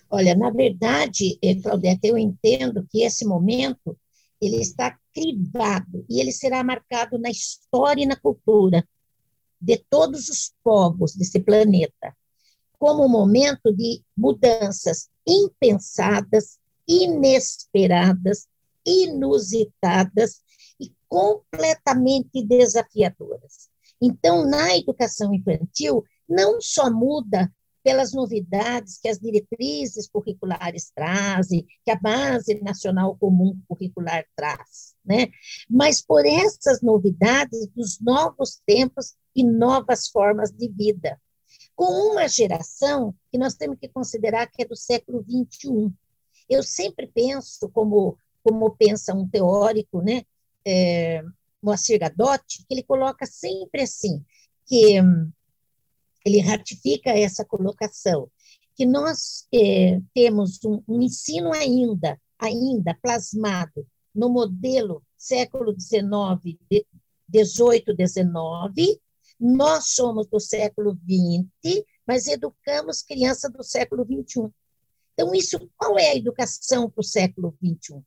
[0.09, 3.95] Olha, na verdade, eh, Claudete, eu entendo que esse momento
[4.41, 8.83] ele está crivado e ele será marcado na história e na cultura
[9.61, 12.15] de todos os povos desse planeta,
[12.79, 18.47] como um momento de mudanças impensadas, inesperadas
[18.85, 20.41] inusitadas
[20.79, 23.69] e completamente desafiadoras.
[24.01, 27.51] Então, na educação infantil, não só muda
[27.83, 35.27] pelas novidades que as diretrizes curriculares trazem, que a Base Nacional Comum Curricular traz, né?
[35.69, 41.19] mas por essas novidades dos novos tempos e novas formas de vida,
[41.75, 45.91] com uma geração que nós temos que considerar que é do século XXI.
[46.49, 50.23] Eu sempre penso, como, como pensa um teórico, né,
[50.65, 51.23] é,
[51.61, 54.23] Moacir Gadotti, que ele coloca sempre assim,
[54.65, 54.99] que
[56.25, 58.29] ele ratifica essa colocação,
[58.75, 66.57] que nós é, temos um, um, ensino ainda, ainda plasmado no modelo século XIX,
[67.27, 68.99] 18, 19,
[69.45, 74.49] nós somos do século XX, mas educamos criança do século XXI.
[75.13, 78.01] Então, isso, qual é a educação para o século XXI?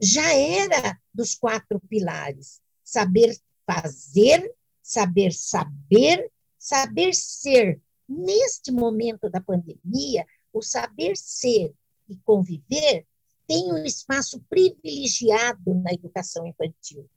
[0.00, 3.36] Já era dos quatro pilares: saber
[3.66, 6.30] fazer, saber saber
[6.66, 11.72] saber ser, neste momento da pandemia, o saber ser
[12.08, 13.06] e conviver
[13.46, 17.08] tem um espaço privilegiado na educação infantil,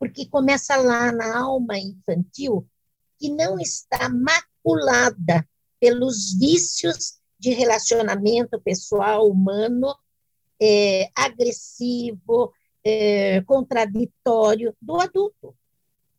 [0.00, 2.68] porque começa lá na alma infantil,
[3.22, 5.48] que não está maculada
[5.78, 9.94] pelos vícios de relacionamento pessoal humano
[10.60, 12.52] é, agressivo,
[12.84, 15.54] é, contraditório do adulto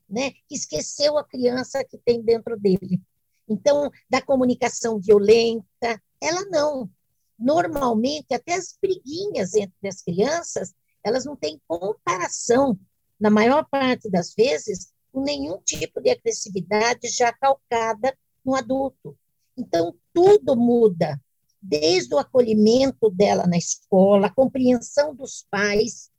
[0.09, 3.01] né, que esqueceu a criança que tem dentro dele.
[3.49, 6.89] Então, da comunicação violenta, ela não.
[7.37, 10.73] Normalmente, até as briguinhas entre as crianças,
[11.03, 12.79] elas não têm comparação,
[13.19, 19.15] na maior parte das vezes, com nenhum tipo de agressividade já calcada no adulto.
[19.55, 21.21] Então, tudo muda,
[21.61, 26.09] desde o acolhimento dela na escola, a compreensão dos pais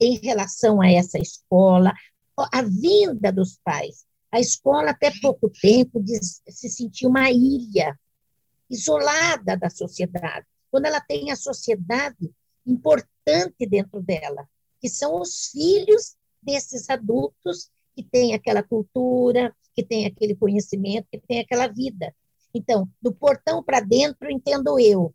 [0.00, 1.92] em relação a essa escola,
[2.36, 4.06] a vinda dos pais.
[4.30, 7.98] A escola, até pouco tempo, diz, se sentiu uma ilha,
[8.70, 12.32] isolada da sociedade, quando ela tem a sociedade
[12.66, 14.48] importante dentro dela,
[14.80, 21.18] que são os filhos desses adultos que têm aquela cultura, que têm aquele conhecimento, que
[21.18, 22.14] têm aquela vida.
[22.54, 25.14] Então, do portão para dentro, entendo eu.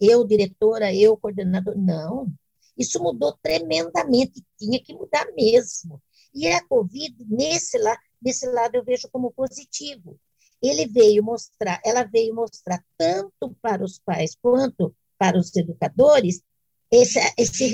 [0.00, 1.76] Eu, diretora, eu, coordenador.
[1.76, 2.28] Não.
[2.76, 6.02] Isso mudou tremendamente, tinha que mudar mesmo.
[6.34, 10.18] E a Covid, nesse, la, nesse lado, eu vejo como positivo.
[10.60, 16.42] Ele veio mostrar, ela veio mostrar tanto para os pais quanto para os educadores
[16.90, 17.72] esse, esse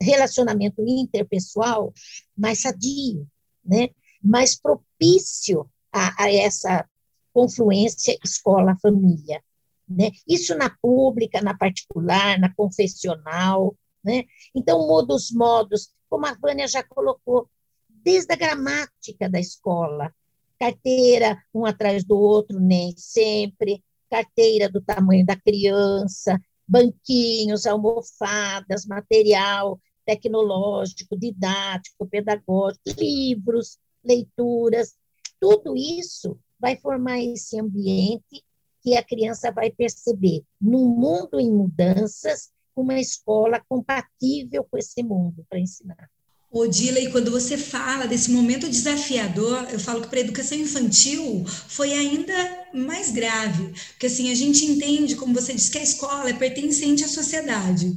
[0.00, 1.92] relacionamento interpessoal
[2.36, 3.26] mais sadio,
[3.68, 3.90] né?
[4.22, 6.88] mais propício a, a essa
[7.32, 9.42] confluência escola-família.
[9.88, 10.10] Né?
[10.26, 13.76] Isso na pública, na particular, na confessional.
[14.02, 14.24] Né?
[14.54, 17.48] Então, muda os modos, como a Vânia já colocou,
[17.88, 20.12] desde a gramática da escola.
[20.58, 29.80] Carteira um atrás do outro, nem sempre, carteira do tamanho da criança, banquinhos, almofadas, material
[30.08, 34.94] tecnológico, didático, pedagógico, livros, leituras,
[35.38, 38.42] tudo isso vai formar esse ambiente
[38.82, 45.44] que a criança vai perceber num mundo em mudanças, uma escola compatível com esse mundo
[45.50, 46.08] para ensinar.
[46.50, 51.44] Odila, e quando você fala desse momento desafiador, eu falo que para a educação infantil
[51.46, 52.32] foi ainda
[52.72, 57.04] mais grave, porque assim a gente entende, como você disse, que a escola é pertencente
[57.04, 57.94] à sociedade.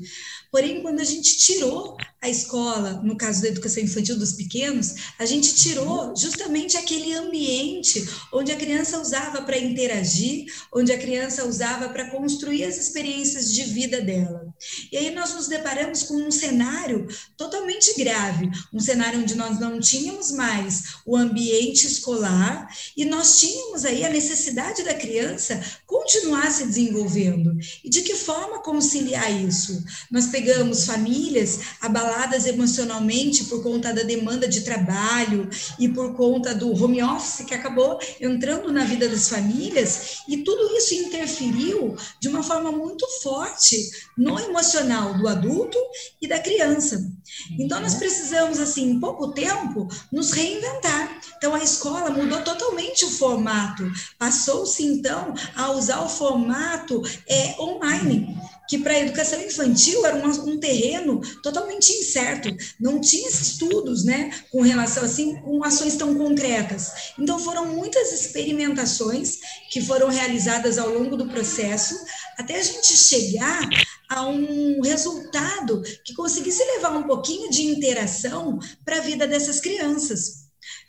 [0.52, 5.26] Porém, quando a gente tirou a escola, no caso da educação infantil dos pequenos, a
[5.26, 11.89] gente tirou justamente aquele ambiente onde a criança usava para interagir, onde a criança usava
[11.89, 14.47] para construir as experiências de vida dela.
[14.91, 19.80] E aí nós nos deparamos com um cenário totalmente grave, um cenário onde nós não
[19.80, 26.67] tínhamos mais o ambiente escolar e nós tínhamos aí a necessidade da criança continuar se
[26.67, 27.57] desenvolvendo.
[27.84, 29.84] E de que forma conciliar isso?
[30.11, 32.11] Nós pegamos famílias abaladas
[32.45, 35.49] emocionalmente por conta da demanda de trabalho
[35.80, 40.76] e por conta do home office que acabou entrando na vida das famílias, e tudo
[40.76, 43.78] isso interferiu de uma forma muito forte
[44.18, 45.78] no emocional do adulto
[46.22, 47.12] e da criança.
[47.59, 51.20] Então, nós precisamos, assim, em pouco tempo, nos reinventar.
[51.38, 58.36] Então, a escola mudou totalmente o formato, passou-se, então, a usar o formato é, online
[58.72, 64.32] que para a educação infantil era um, um, terreno totalmente incerto, não tinha estudos, né,
[64.52, 67.14] com relação assim, com ações tão concretas.
[67.18, 69.38] Então foram muitas experimentações
[69.70, 71.95] que foram realizadas ao longo do processo
[72.38, 73.70] até a gente chegar
[74.10, 80.41] a um resultado que conseguisse levar um pouquinho de interação para a vida dessas crianças.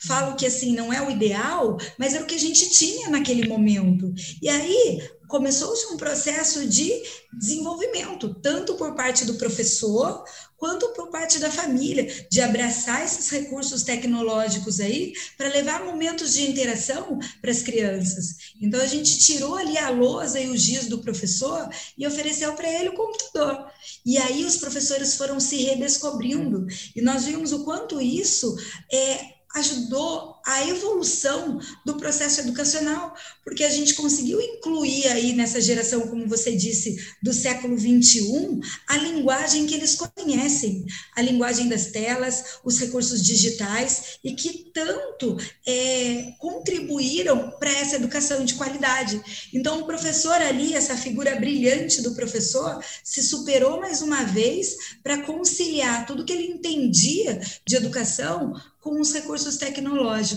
[0.05, 3.49] Falo que assim não é o ideal, mas era o que a gente tinha naquele
[3.49, 4.13] momento.
[4.43, 6.93] E aí começou-se um processo de
[7.33, 10.25] desenvolvimento, tanto por parte do professor
[10.63, 16.49] quanto por parte da família, de abraçar esses recursos tecnológicos aí para levar momentos de
[16.49, 18.37] interação para as crianças.
[18.61, 22.71] Então a gente tirou ali a lousa e o giz do professor e ofereceu para
[22.71, 23.67] ele o computador.
[24.07, 28.57] E aí os professores foram se redescobrindo e nós vimos o quanto isso
[28.93, 33.15] é ajudou a evolução do processo educacional,
[33.45, 38.97] porque a gente conseguiu incluir aí nessa geração, como você disse, do século 21, a
[38.97, 40.85] linguagem que eles conhecem,
[41.17, 45.37] a linguagem das telas, os recursos digitais, e que tanto
[45.67, 49.21] é, contribuíram para essa educação de qualidade.
[49.53, 55.23] Então, o professor ali, essa figura brilhante do professor, se superou mais uma vez para
[55.23, 60.32] conciliar tudo que ele entendia de educação com os recursos tecnológicos.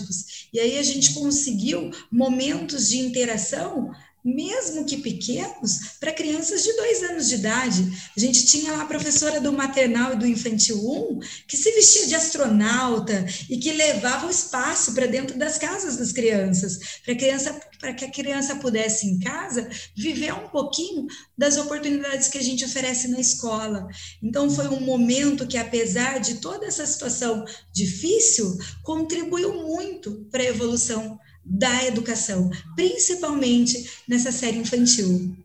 [0.52, 3.90] E aí a gente conseguiu momentos de interação
[4.26, 7.92] mesmo que pequenos, para crianças de dois anos de idade.
[8.16, 12.08] A gente tinha lá a professora do maternal e do infantil 1 que se vestia
[12.08, 17.60] de astronauta e que levava o espaço para dentro das casas das crianças, para criança,
[17.78, 21.06] para que a criança pudesse em casa viver um pouquinho
[21.38, 23.86] das oportunidades que a gente oferece na escola.
[24.20, 30.46] Então foi um momento que apesar de toda essa situação difícil, contribuiu muito para a
[30.46, 31.16] evolução
[31.48, 35.36] da educação, principalmente nessa série infantil.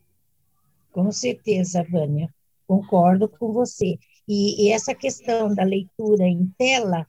[0.92, 2.34] Com certeza, Vânia,
[2.68, 3.98] concordo com você.
[4.28, 7.06] E, e essa questão da leitura em tela,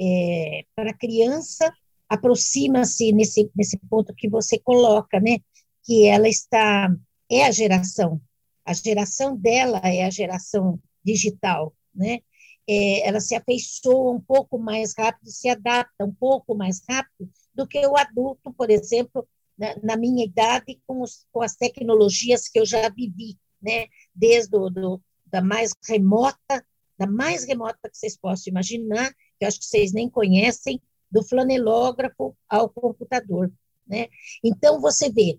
[0.00, 1.72] é, para a criança,
[2.08, 5.38] aproxima-se nesse, nesse ponto que você coloca, né?
[5.82, 6.94] Que ela está,
[7.30, 8.20] é a geração,
[8.64, 12.20] a geração dela é a geração digital, né?
[12.68, 17.66] É, ela se afeiçoa um pouco mais rápido, se adapta um pouco mais rápido do
[17.66, 19.26] que o adulto, por exemplo,
[19.56, 23.86] na, na minha idade, com, os, com, as tecnologias que eu já vivi, né?
[24.14, 26.64] Desde o, do, da mais remota,
[26.98, 30.80] da mais remota que vocês possam imaginar, que eu acho que vocês nem conhecem,
[31.10, 33.52] do flanelógrafo ao computador,
[33.86, 34.08] né?
[34.42, 35.38] Então, você vê,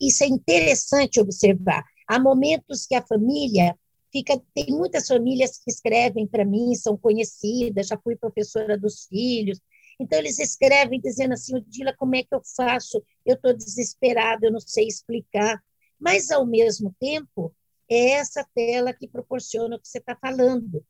[0.00, 3.76] isso é interessante observar, há momentos que a família
[4.12, 9.60] fica, tem muitas famílias que escrevem para mim, são conhecidas, já fui professora dos filhos,
[9.98, 13.02] então, eles escrevem dizendo assim, Dila, como é que eu faço?
[13.26, 15.60] Eu estou desesperado, eu não sei explicar.
[15.98, 17.54] Mas, ao mesmo tempo,
[17.90, 20.84] é essa tela que proporciona o que você está falando.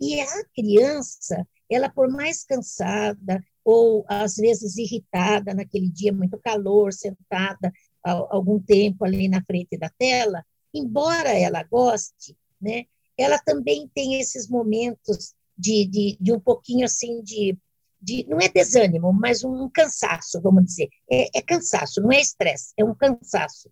[0.00, 6.92] E a criança, ela por mais cansada, ou às vezes irritada naquele dia, muito calor,
[6.92, 7.72] sentada
[8.02, 12.86] algum tempo ali na frente da tela, embora ela goste, né,
[13.16, 17.56] ela também tem esses momentos de, de, de um pouquinho assim de
[18.00, 20.88] de, não é desânimo, mas um cansaço, vamos dizer.
[21.10, 23.70] É, é cansaço, não é estresse, é um cansaço.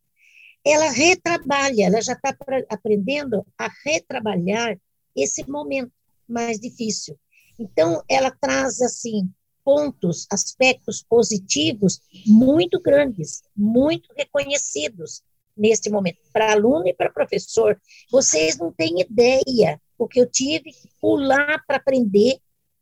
[0.64, 2.37] Ela retrabalha, ela já está
[2.68, 4.79] aprendendo a retrabalhar
[5.16, 5.93] esse momento
[6.29, 7.18] mais difícil.
[7.59, 9.31] Então, ela traz, assim,
[9.64, 15.22] pontos, aspectos positivos muito grandes, muito reconhecidos
[15.57, 17.81] nesse momento, para aluno e para professor.
[18.11, 22.39] Vocês não têm ideia o que eu tive que pular para aprender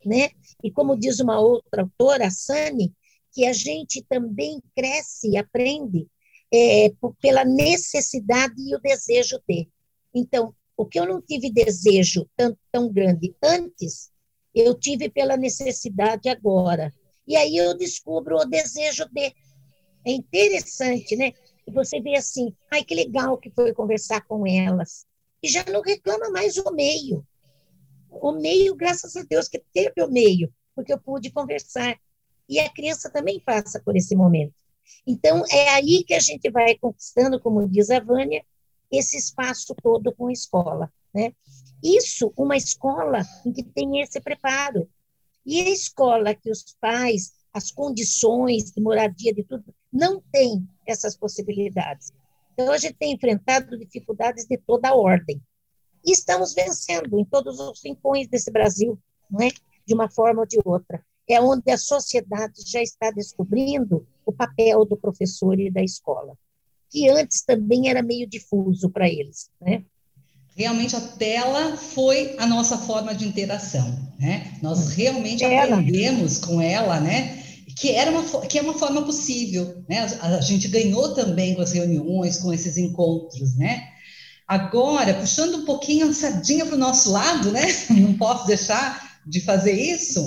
[0.07, 0.31] né?
[0.63, 2.95] E como diz uma outra autora, a Sani,
[3.33, 6.07] que a gente também cresce e aprende
[6.55, 9.69] é, pela necessidade e o desejo de.
[10.15, 14.11] Então, o que eu não tive desejo tão, tão grande antes,
[14.55, 16.93] eu tive pela necessidade agora.
[17.27, 19.35] E aí eu descubro o desejo de.
[20.05, 21.33] É interessante, né?
[21.67, 25.05] E você vê assim, ai, que legal que foi conversar com elas.
[25.43, 27.27] E já não reclama mais o meio
[28.21, 31.99] o meio, graças a Deus que teve o meio, porque eu pude conversar.
[32.49, 34.55] E a criança também passa por esse momento.
[35.07, 38.45] Então, é aí que a gente vai conquistando, como diz a Vânia,
[38.91, 40.93] esse espaço todo com a escola.
[41.12, 41.33] Né?
[41.83, 44.89] Isso, uma escola em que tem esse preparo.
[45.45, 51.17] E a escola que os pais, as condições de moradia, de tudo, não tem essas
[51.17, 52.12] possibilidades.
[52.53, 55.41] Então, a gente tem enfrentado dificuldades de toda ordem.
[56.07, 58.97] E estamos vencendo em todos os rincões desse Brasil,
[59.29, 59.51] não é?
[59.87, 61.03] de uma forma ou de outra.
[61.29, 66.37] É onde a sociedade já está descobrindo o papel do professor e da escola,
[66.91, 69.51] que antes também era meio difuso para eles.
[69.61, 69.85] Né?
[70.57, 74.59] Realmente a tela foi a nossa forma de interação, né?
[74.63, 75.77] Nós realmente ela.
[75.77, 77.45] aprendemos com ela, né?
[77.77, 80.07] Que era uma que é uma forma possível, né?
[80.21, 83.87] A, a gente ganhou também com as reuniões, com esses encontros, né?
[84.47, 87.67] Agora, puxando um pouquinho a sardinha para o nosso lado, né?
[87.91, 90.21] Não posso deixar de fazer isso.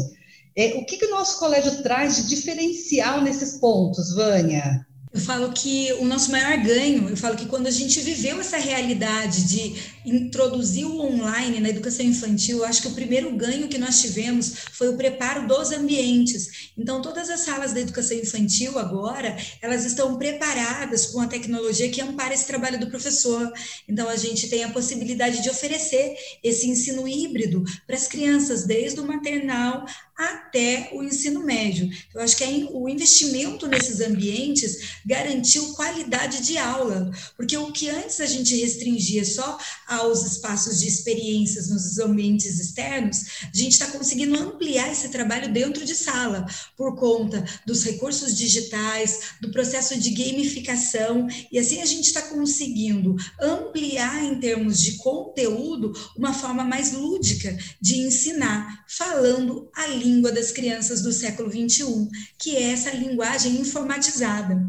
[0.57, 4.85] É, o que, que o nosso colégio traz de diferencial nesses pontos, Vânia?
[5.11, 8.57] Eu falo que o nosso maior ganho, eu falo que quando a gente viveu essa
[8.57, 9.73] realidade de
[10.05, 14.53] introduzir o online na educação infantil, eu acho que o primeiro ganho que nós tivemos
[14.71, 16.71] foi o preparo dos ambientes.
[16.77, 22.01] Então, todas as salas da educação infantil agora, elas estão preparadas com a tecnologia que
[22.01, 23.51] ampara esse trabalho do professor.
[23.87, 28.99] Então, a gente tem a possibilidade de oferecer esse ensino híbrido para as crianças, desde
[28.99, 29.85] o maternal
[30.19, 31.89] até o ensino médio.
[32.13, 38.19] Eu acho que o investimento nesses ambientes garantiu qualidade de aula, porque o que antes
[38.19, 39.57] a gente restringia só
[39.87, 45.85] aos espaços de experiências nos ambientes externos, a gente está conseguindo ampliar esse trabalho dentro
[45.85, 46.45] de sala,
[46.75, 53.15] por conta dos recursos digitais, do processo de gamificação, e assim a gente está conseguindo
[53.39, 60.31] ampliar em termos de conteúdo uma forma mais lúdica de ensinar, falando a língua língua
[60.31, 64.67] das crianças do século XXI, que é essa linguagem informatizada.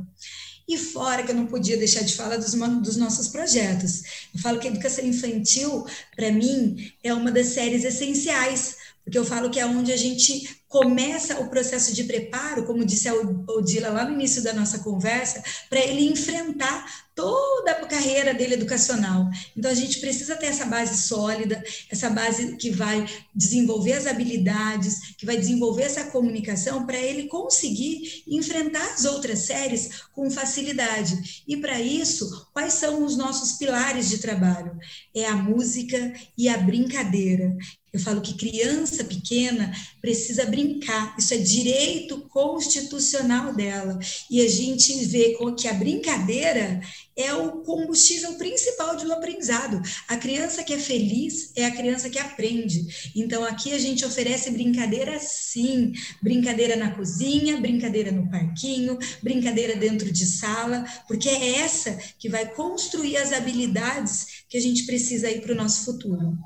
[0.68, 4.02] E fora que eu não podia deixar de falar dos, dos nossos projetos.
[4.32, 5.84] Eu falo que a educação infantil,
[6.14, 8.76] para mim, é uma das séries essenciais,
[9.10, 13.08] porque eu falo que é onde a gente começa o processo de preparo, como disse
[13.08, 13.14] a
[13.48, 19.28] Odila lá no início da nossa conversa, para ele enfrentar toda a carreira dele educacional.
[19.56, 23.04] Então a gente precisa ter essa base sólida, essa base que vai
[23.34, 30.04] desenvolver as habilidades, que vai desenvolver essa comunicação para ele conseguir enfrentar as outras séries
[30.12, 31.42] com facilidade.
[31.48, 34.78] E para isso, quais são os nossos pilares de trabalho?
[35.12, 37.56] É a música e a brincadeira.
[37.92, 43.98] Eu falo que criança pequena precisa brincar, isso é direito constitucional dela.
[44.30, 46.80] E a gente vê que a brincadeira
[47.16, 49.82] é o combustível principal do aprendizado.
[50.08, 53.10] A criança que é feliz é a criança que aprende.
[53.14, 60.10] Então aqui a gente oferece brincadeira sim, brincadeira na cozinha, brincadeira no parquinho, brincadeira dentro
[60.10, 65.40] de sala, porque é essa que vai construir as habilidades que a gente precisa aí
[65.40, 66.38] para o nosso futuro.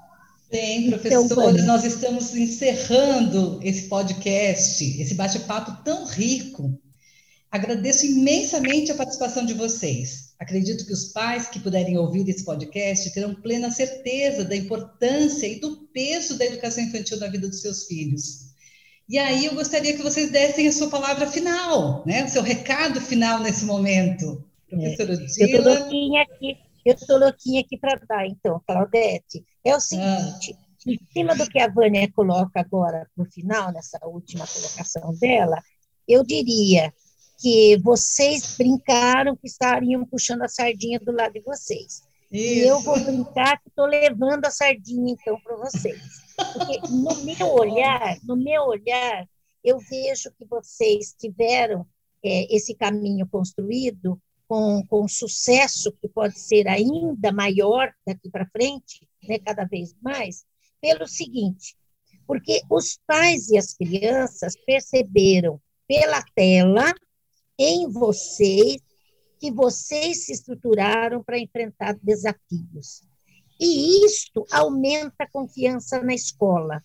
[0.55, 6.81] Bem, então, professores, nós estamos encerrando esse podcast, esse bate-papo tão rico.
[7.51, 10.33] Agradeço imensamente a participação de vocês.
[10.39, 15.59] Acredito que os pais que puderem ouvir esse podcast terão plena certeza da importância e
[15.59, 18.55] do peso da educação infantil na vida dos seus filhos.
[19.09, 22.27] E aí eu gostaria que vocês dessem a sua palavra final, né?
[22.27, 24.45] O seu recado final nesse momento.
[24.71, 29.45] Professora é, Eu estou louquinha aqui, eu estou louquinha aqui para dar, então, Claudete.
[29.64, 30.91] É o seguinte, ah.
[30.91, 35.61] em cima do que a Vânia coloca agora no final, nessa última colocação dela,
[36.07, 36.93] eu diria
[37.41, 42.03] que vocês brincaram que estariam puxando a sardinha do lado de vocês.
[42.30, 42.55] Isso.
[42.55, 46.01] E eu vou brincar que estou levando a sardinha, então, para vocês.
[46.37, 49.26] Porque no meu olhar, no meu olhar,
[49.62, 51.87] eu vejo que vocês tiveram
[52.24, 59.09] é, esse caminho construído com, com sucesso que pode ser ainda maior daqui para frente,
[59.22, 60.45] né, cada vez mais,
[60.80, 61.76] pelo seguinte,
[62.26, 66.92] porque os pais e as crianças perceberam pela tela
[67.59, 68.76] em vocês
[69.38, 73.03] que vocês se estruturaram para enfrentar desafios.
[73.61, 76.82] E isto aumenta a confiança na escola.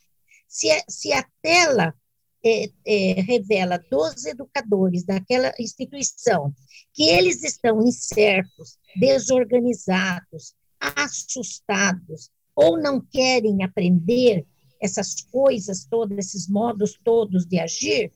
[0.48, 1.96] Se se a tela
[2.44, 6.54] é, é, revela dos educadores daquela instituição
[6.94, 14.46] que eles estão incertos, desorganizados, assustados ou não querem aprender
[14.82, 18.12] essas coisas todas, esses modos todos de agir,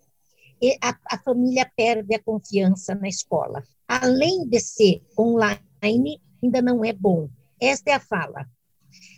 [0.82, 3.64] a, a família perde a confiança na escola.
[3.88, 7.30] Além de ser online, ainda não é bom.
[7.60, 8.48] Esta é a fala.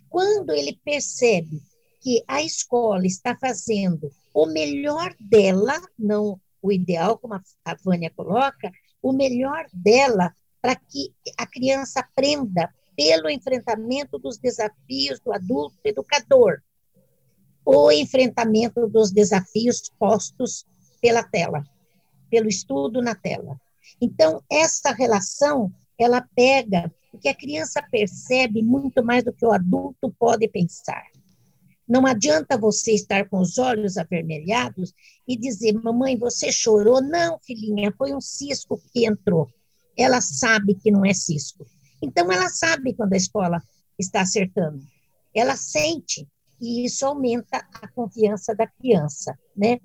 [0.10, 1.62] Quando ele percebe
[2.02, 8.70] que a escola está fazendo o melhor dela, não o ideal, como a Vânia coloca,
[9.02, 16.62] o melhor dela para que a criança aprenda pelo enfrentamento dos desafios do adulto educador,
[17.64, 20.66] o enfrentamento dos desafios postos
[21.00, 21.64] pela tela,
[22.30, 23.58] pelo estudo na tela.
[24.02, 30.14] Então, essa relação, ela pega, porque a criança percebe muito mais do que o adulto
[30.20, 31.06] pode pensar.
[31.88, 34.94] Não adianta você estar com os olhos avermelhados
[35.28, 37.02] e dizer, mamãe, você chorou?
[37.02, 39.50] Não, filhinha, foi um cisco que entrou.
[39.98, 41.66] Ela sabe que não é cisco.
[42.02, 43.62] Então, ela sabe quando a escola
[43.98, 44.80] está acertando.
[45.34, 46.28] Ela sente,
[46.60, 49.80] e isso aumenta a confiança da criança, né?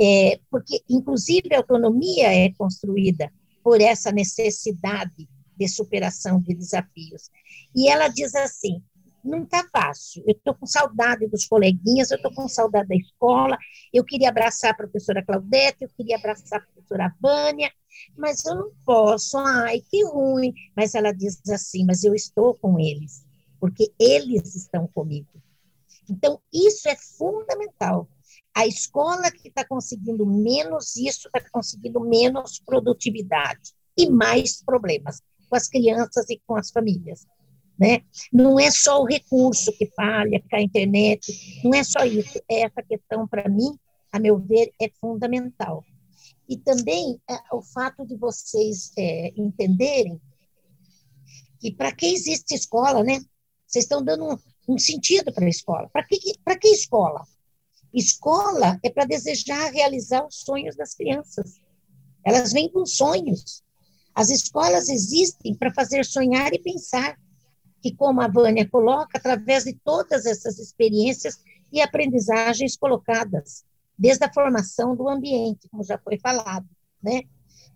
[0.00, 3.32] É, porque, inclusive, a autonomia é construída
[3.62, 7.30] por essa necessidade de superação de desafios.
[7.74, 8.82] E ela diz assim:
[9.26, 10.22] não está fácil.
[10.26, 13.58] Eu estou com saudade dos coleguinhas, eu estou com saudade da escola.
[13.92, 17.70] Eu queria abraçar a professora Claudete, eu queria abraçar a professora Vânia,
[18.16, 19.36] mas eu não posso.
[19.38, 20.54] Ai, que ruim.
[20.76, 23.24] Mas ela diz assim: mas eu estou com eles,
[23.60, 25.28] porque eles estão comigo.
[26.08, 28.08] Então, isso é fundamental.
[28.54, 35.56] A escola que está conseguindo menos isso está conseguindo menos produtividade e mais problemas com
[35.56, 37.26] as crianças e com as famílias.
[37.78, 38.02] Né?
[38.32, 42.40] Não é só o recurso que falha, que a internet, não é só isso.
[42.48, 43.78] É essa questão, para mim,
[44.10, 45.84] a meu ver, é fundamental.
[46.48, 50.20] E também é, o fato de vocês é, entenderem
[51.60, 53.20] que para que existe escola, né?
[53.66, 55.88] Vocês estão dando um, um sentido para a escola.
[55.92, 57.26] Para que, que escola?
[57.92, 61.60] Escola é para desejar realizar os sonhos das crianças.
[62.24, 63.62] Elas vêm com sonhos.
[64.14, 67.18] As escolas existem para fazer sonhar e pensar,
[67.82, 71.40] que, como a Vânia coloca, através de todas essas experiências
[71.72, 73.64] e aprendizagens colocadas,
[73.98, 76.68] desde a formação do ambiente, como já foi falado,
[77.02, 77.22] né?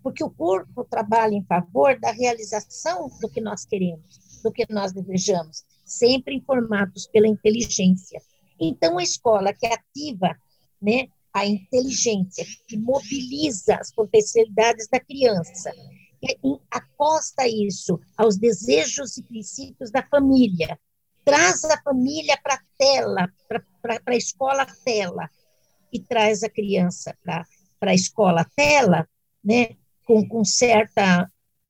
[0.02, 4.92] Porque o corpo trabalha em favor da realização do que nós queremos, do que nós
[4.92, 8.20] desejamos, sempre informados pela inteligência.
[8.58, 10.36] Então, a escola que ativa
[10.80, 15.70] né, a inteligência, que mobiliza as potencialidades da criança,
[16.70, 20.78] acosta isso aos desejos e princípios da família,
[21.24, 23.32] traz a família para a tela,
[23.82, 25.28] para a escola tela,
[25.92, 27.44] e traz a criança para
[27.80, 29.08] a escola tela,
[29.42, 31.24] né, com, com certa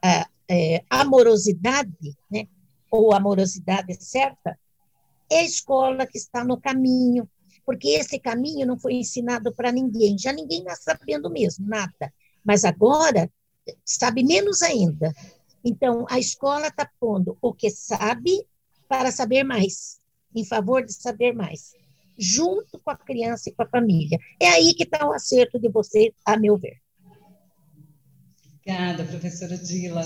[0.05, 2.47] uh, uh, amorosidade, né,
[2.91, 4.59] ou amorosidade certa,
[5.31, 7.29] é a escola que está no caminho,
[7.65, 12.13] porque esse caminho não foi ensinado para ninguém, já ninguém está sabendo mesmo, nada.
[12.45, 13.31] Mas agora
[13.85, 15.13] sabe menos ainda.
[15.65, 18.47] Então, a escola está pondo o que sabe
[18.89, 20.01] para saber mais,
[20.35, 21.73] em favor de saber mais,
[22.19, 24.19] junto com a criança e com a família.
[24.41, 26.79] É aí que está o acerto de vocês, a meu ver.
[28.63, 30.03] Obrigada, professora Dila.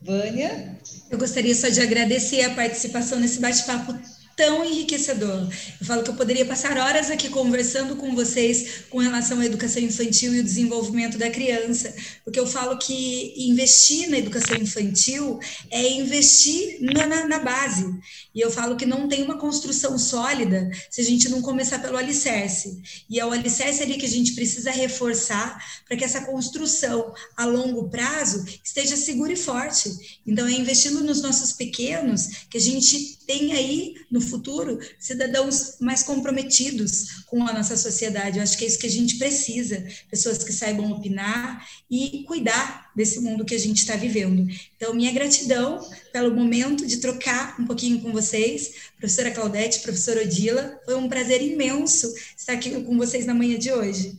[0.00, 0.78] Vânia?
[1.10, 3.92] Eu gostaria só de agradecer a participação nesse bate-papo
[4.38, 5.48] tão enriquecedor.
[5.80, 9.82] Eu falo que eu poderia passar horas aqui conversando com vocês com relação à educação
[9.82, 11.92] infantil e o desenvolvimento da criança,
[12.24, 15.40] porque eu falo que investir na educação infantil
[15.72, 17.84] é investir na, na, na base.
[18.32, 21.96] E eu falo que não tem uma construção sólida se a gente não começar pelo
[21.96, 22.80] alicerce.
[23.10, 27.44] E é o alicerce ali que a gente precisa reforçar para que essa construção a
[27.44, 29.90] longo prazo esteja segura e forte.
[30.24, 36.02] Então, é investindo nos nossos pequenos que a gente tem aí no futuro cidadãos mais
[36.02, 38.38] comprometidos com a nossa sociedade.
[38.38, 42.90] Eu acho que é isso que a gente precisa, pessoas que saibam opinar e cuidar
[42.94, 44.46] desse mundo que a gente está vivendo.
[44.76, 45.80] Então, minha gratidão
[46.12, 51.42] pelo momento de trocar um pouquinho com vocês, professora Claudete, professora Odila, foi um prazer
[51.42, 54.18] imenso estar aqui com vocês na manhã de hoje.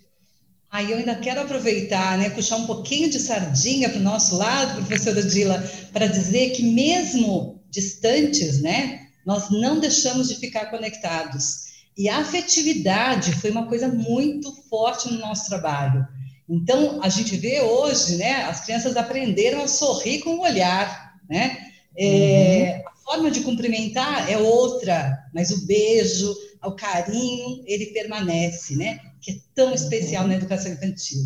[0.71, 4.85] Aí eu ainda quero aproveitar, né, puxar um pouquinho de sardinha para o nosso lado,
[4.85, 5.57] professora Dila,
[5.91, 11.65] para dizer que mesmo distantes, né, nós não deixamos de ficar conectados.
[11.95, 16.03] E a afetividade foi uma coisa muito forte no nosso trabalho.
[16.49, 21.59] Então, a gente vê hoje, né, as crianças aprenderam a sorrir com o olhar, né?
[21.95, 22.89] É, uhum.
[22.89, 28.99] A forma de cumprimentar é outra, mas o beijo, o carinho, ele permanece, né?
[29.21, 31.21] Que é tão especial na educação infantil.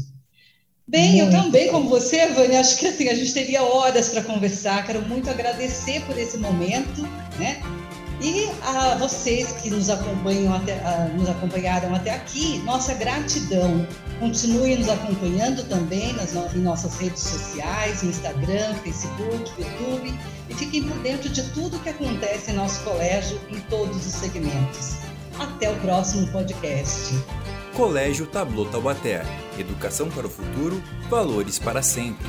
[0.87, 1.35] Bem, muito.
[1.35, 4.85] eu também, como você, Vânia, acho que assim, a gente teria horas para conversar.
[4.85, 7.01] Quero muito agradecer por esse momento,
[7.39, 7.61] né?
[8.21, 13.85] E a vocês que nos acompanham até, a, nos acompanharam até aqui, nossa gratidão.
[14.19, 20.13] Continue nos acompanhando também nas em nossas redes sociais, no Instagram, Facebook, YouTube,
[20.49, 24.97] e fiquem por dentro de tudo que acontece em nosso colégio em todos os segmentos.
[25.39, 27.15] Até o próximo podcast.
[27.73, 29.23] Colégio Tablô Taubaté.
[29.57, 32.27] Educação para o futuro, valores para sempre.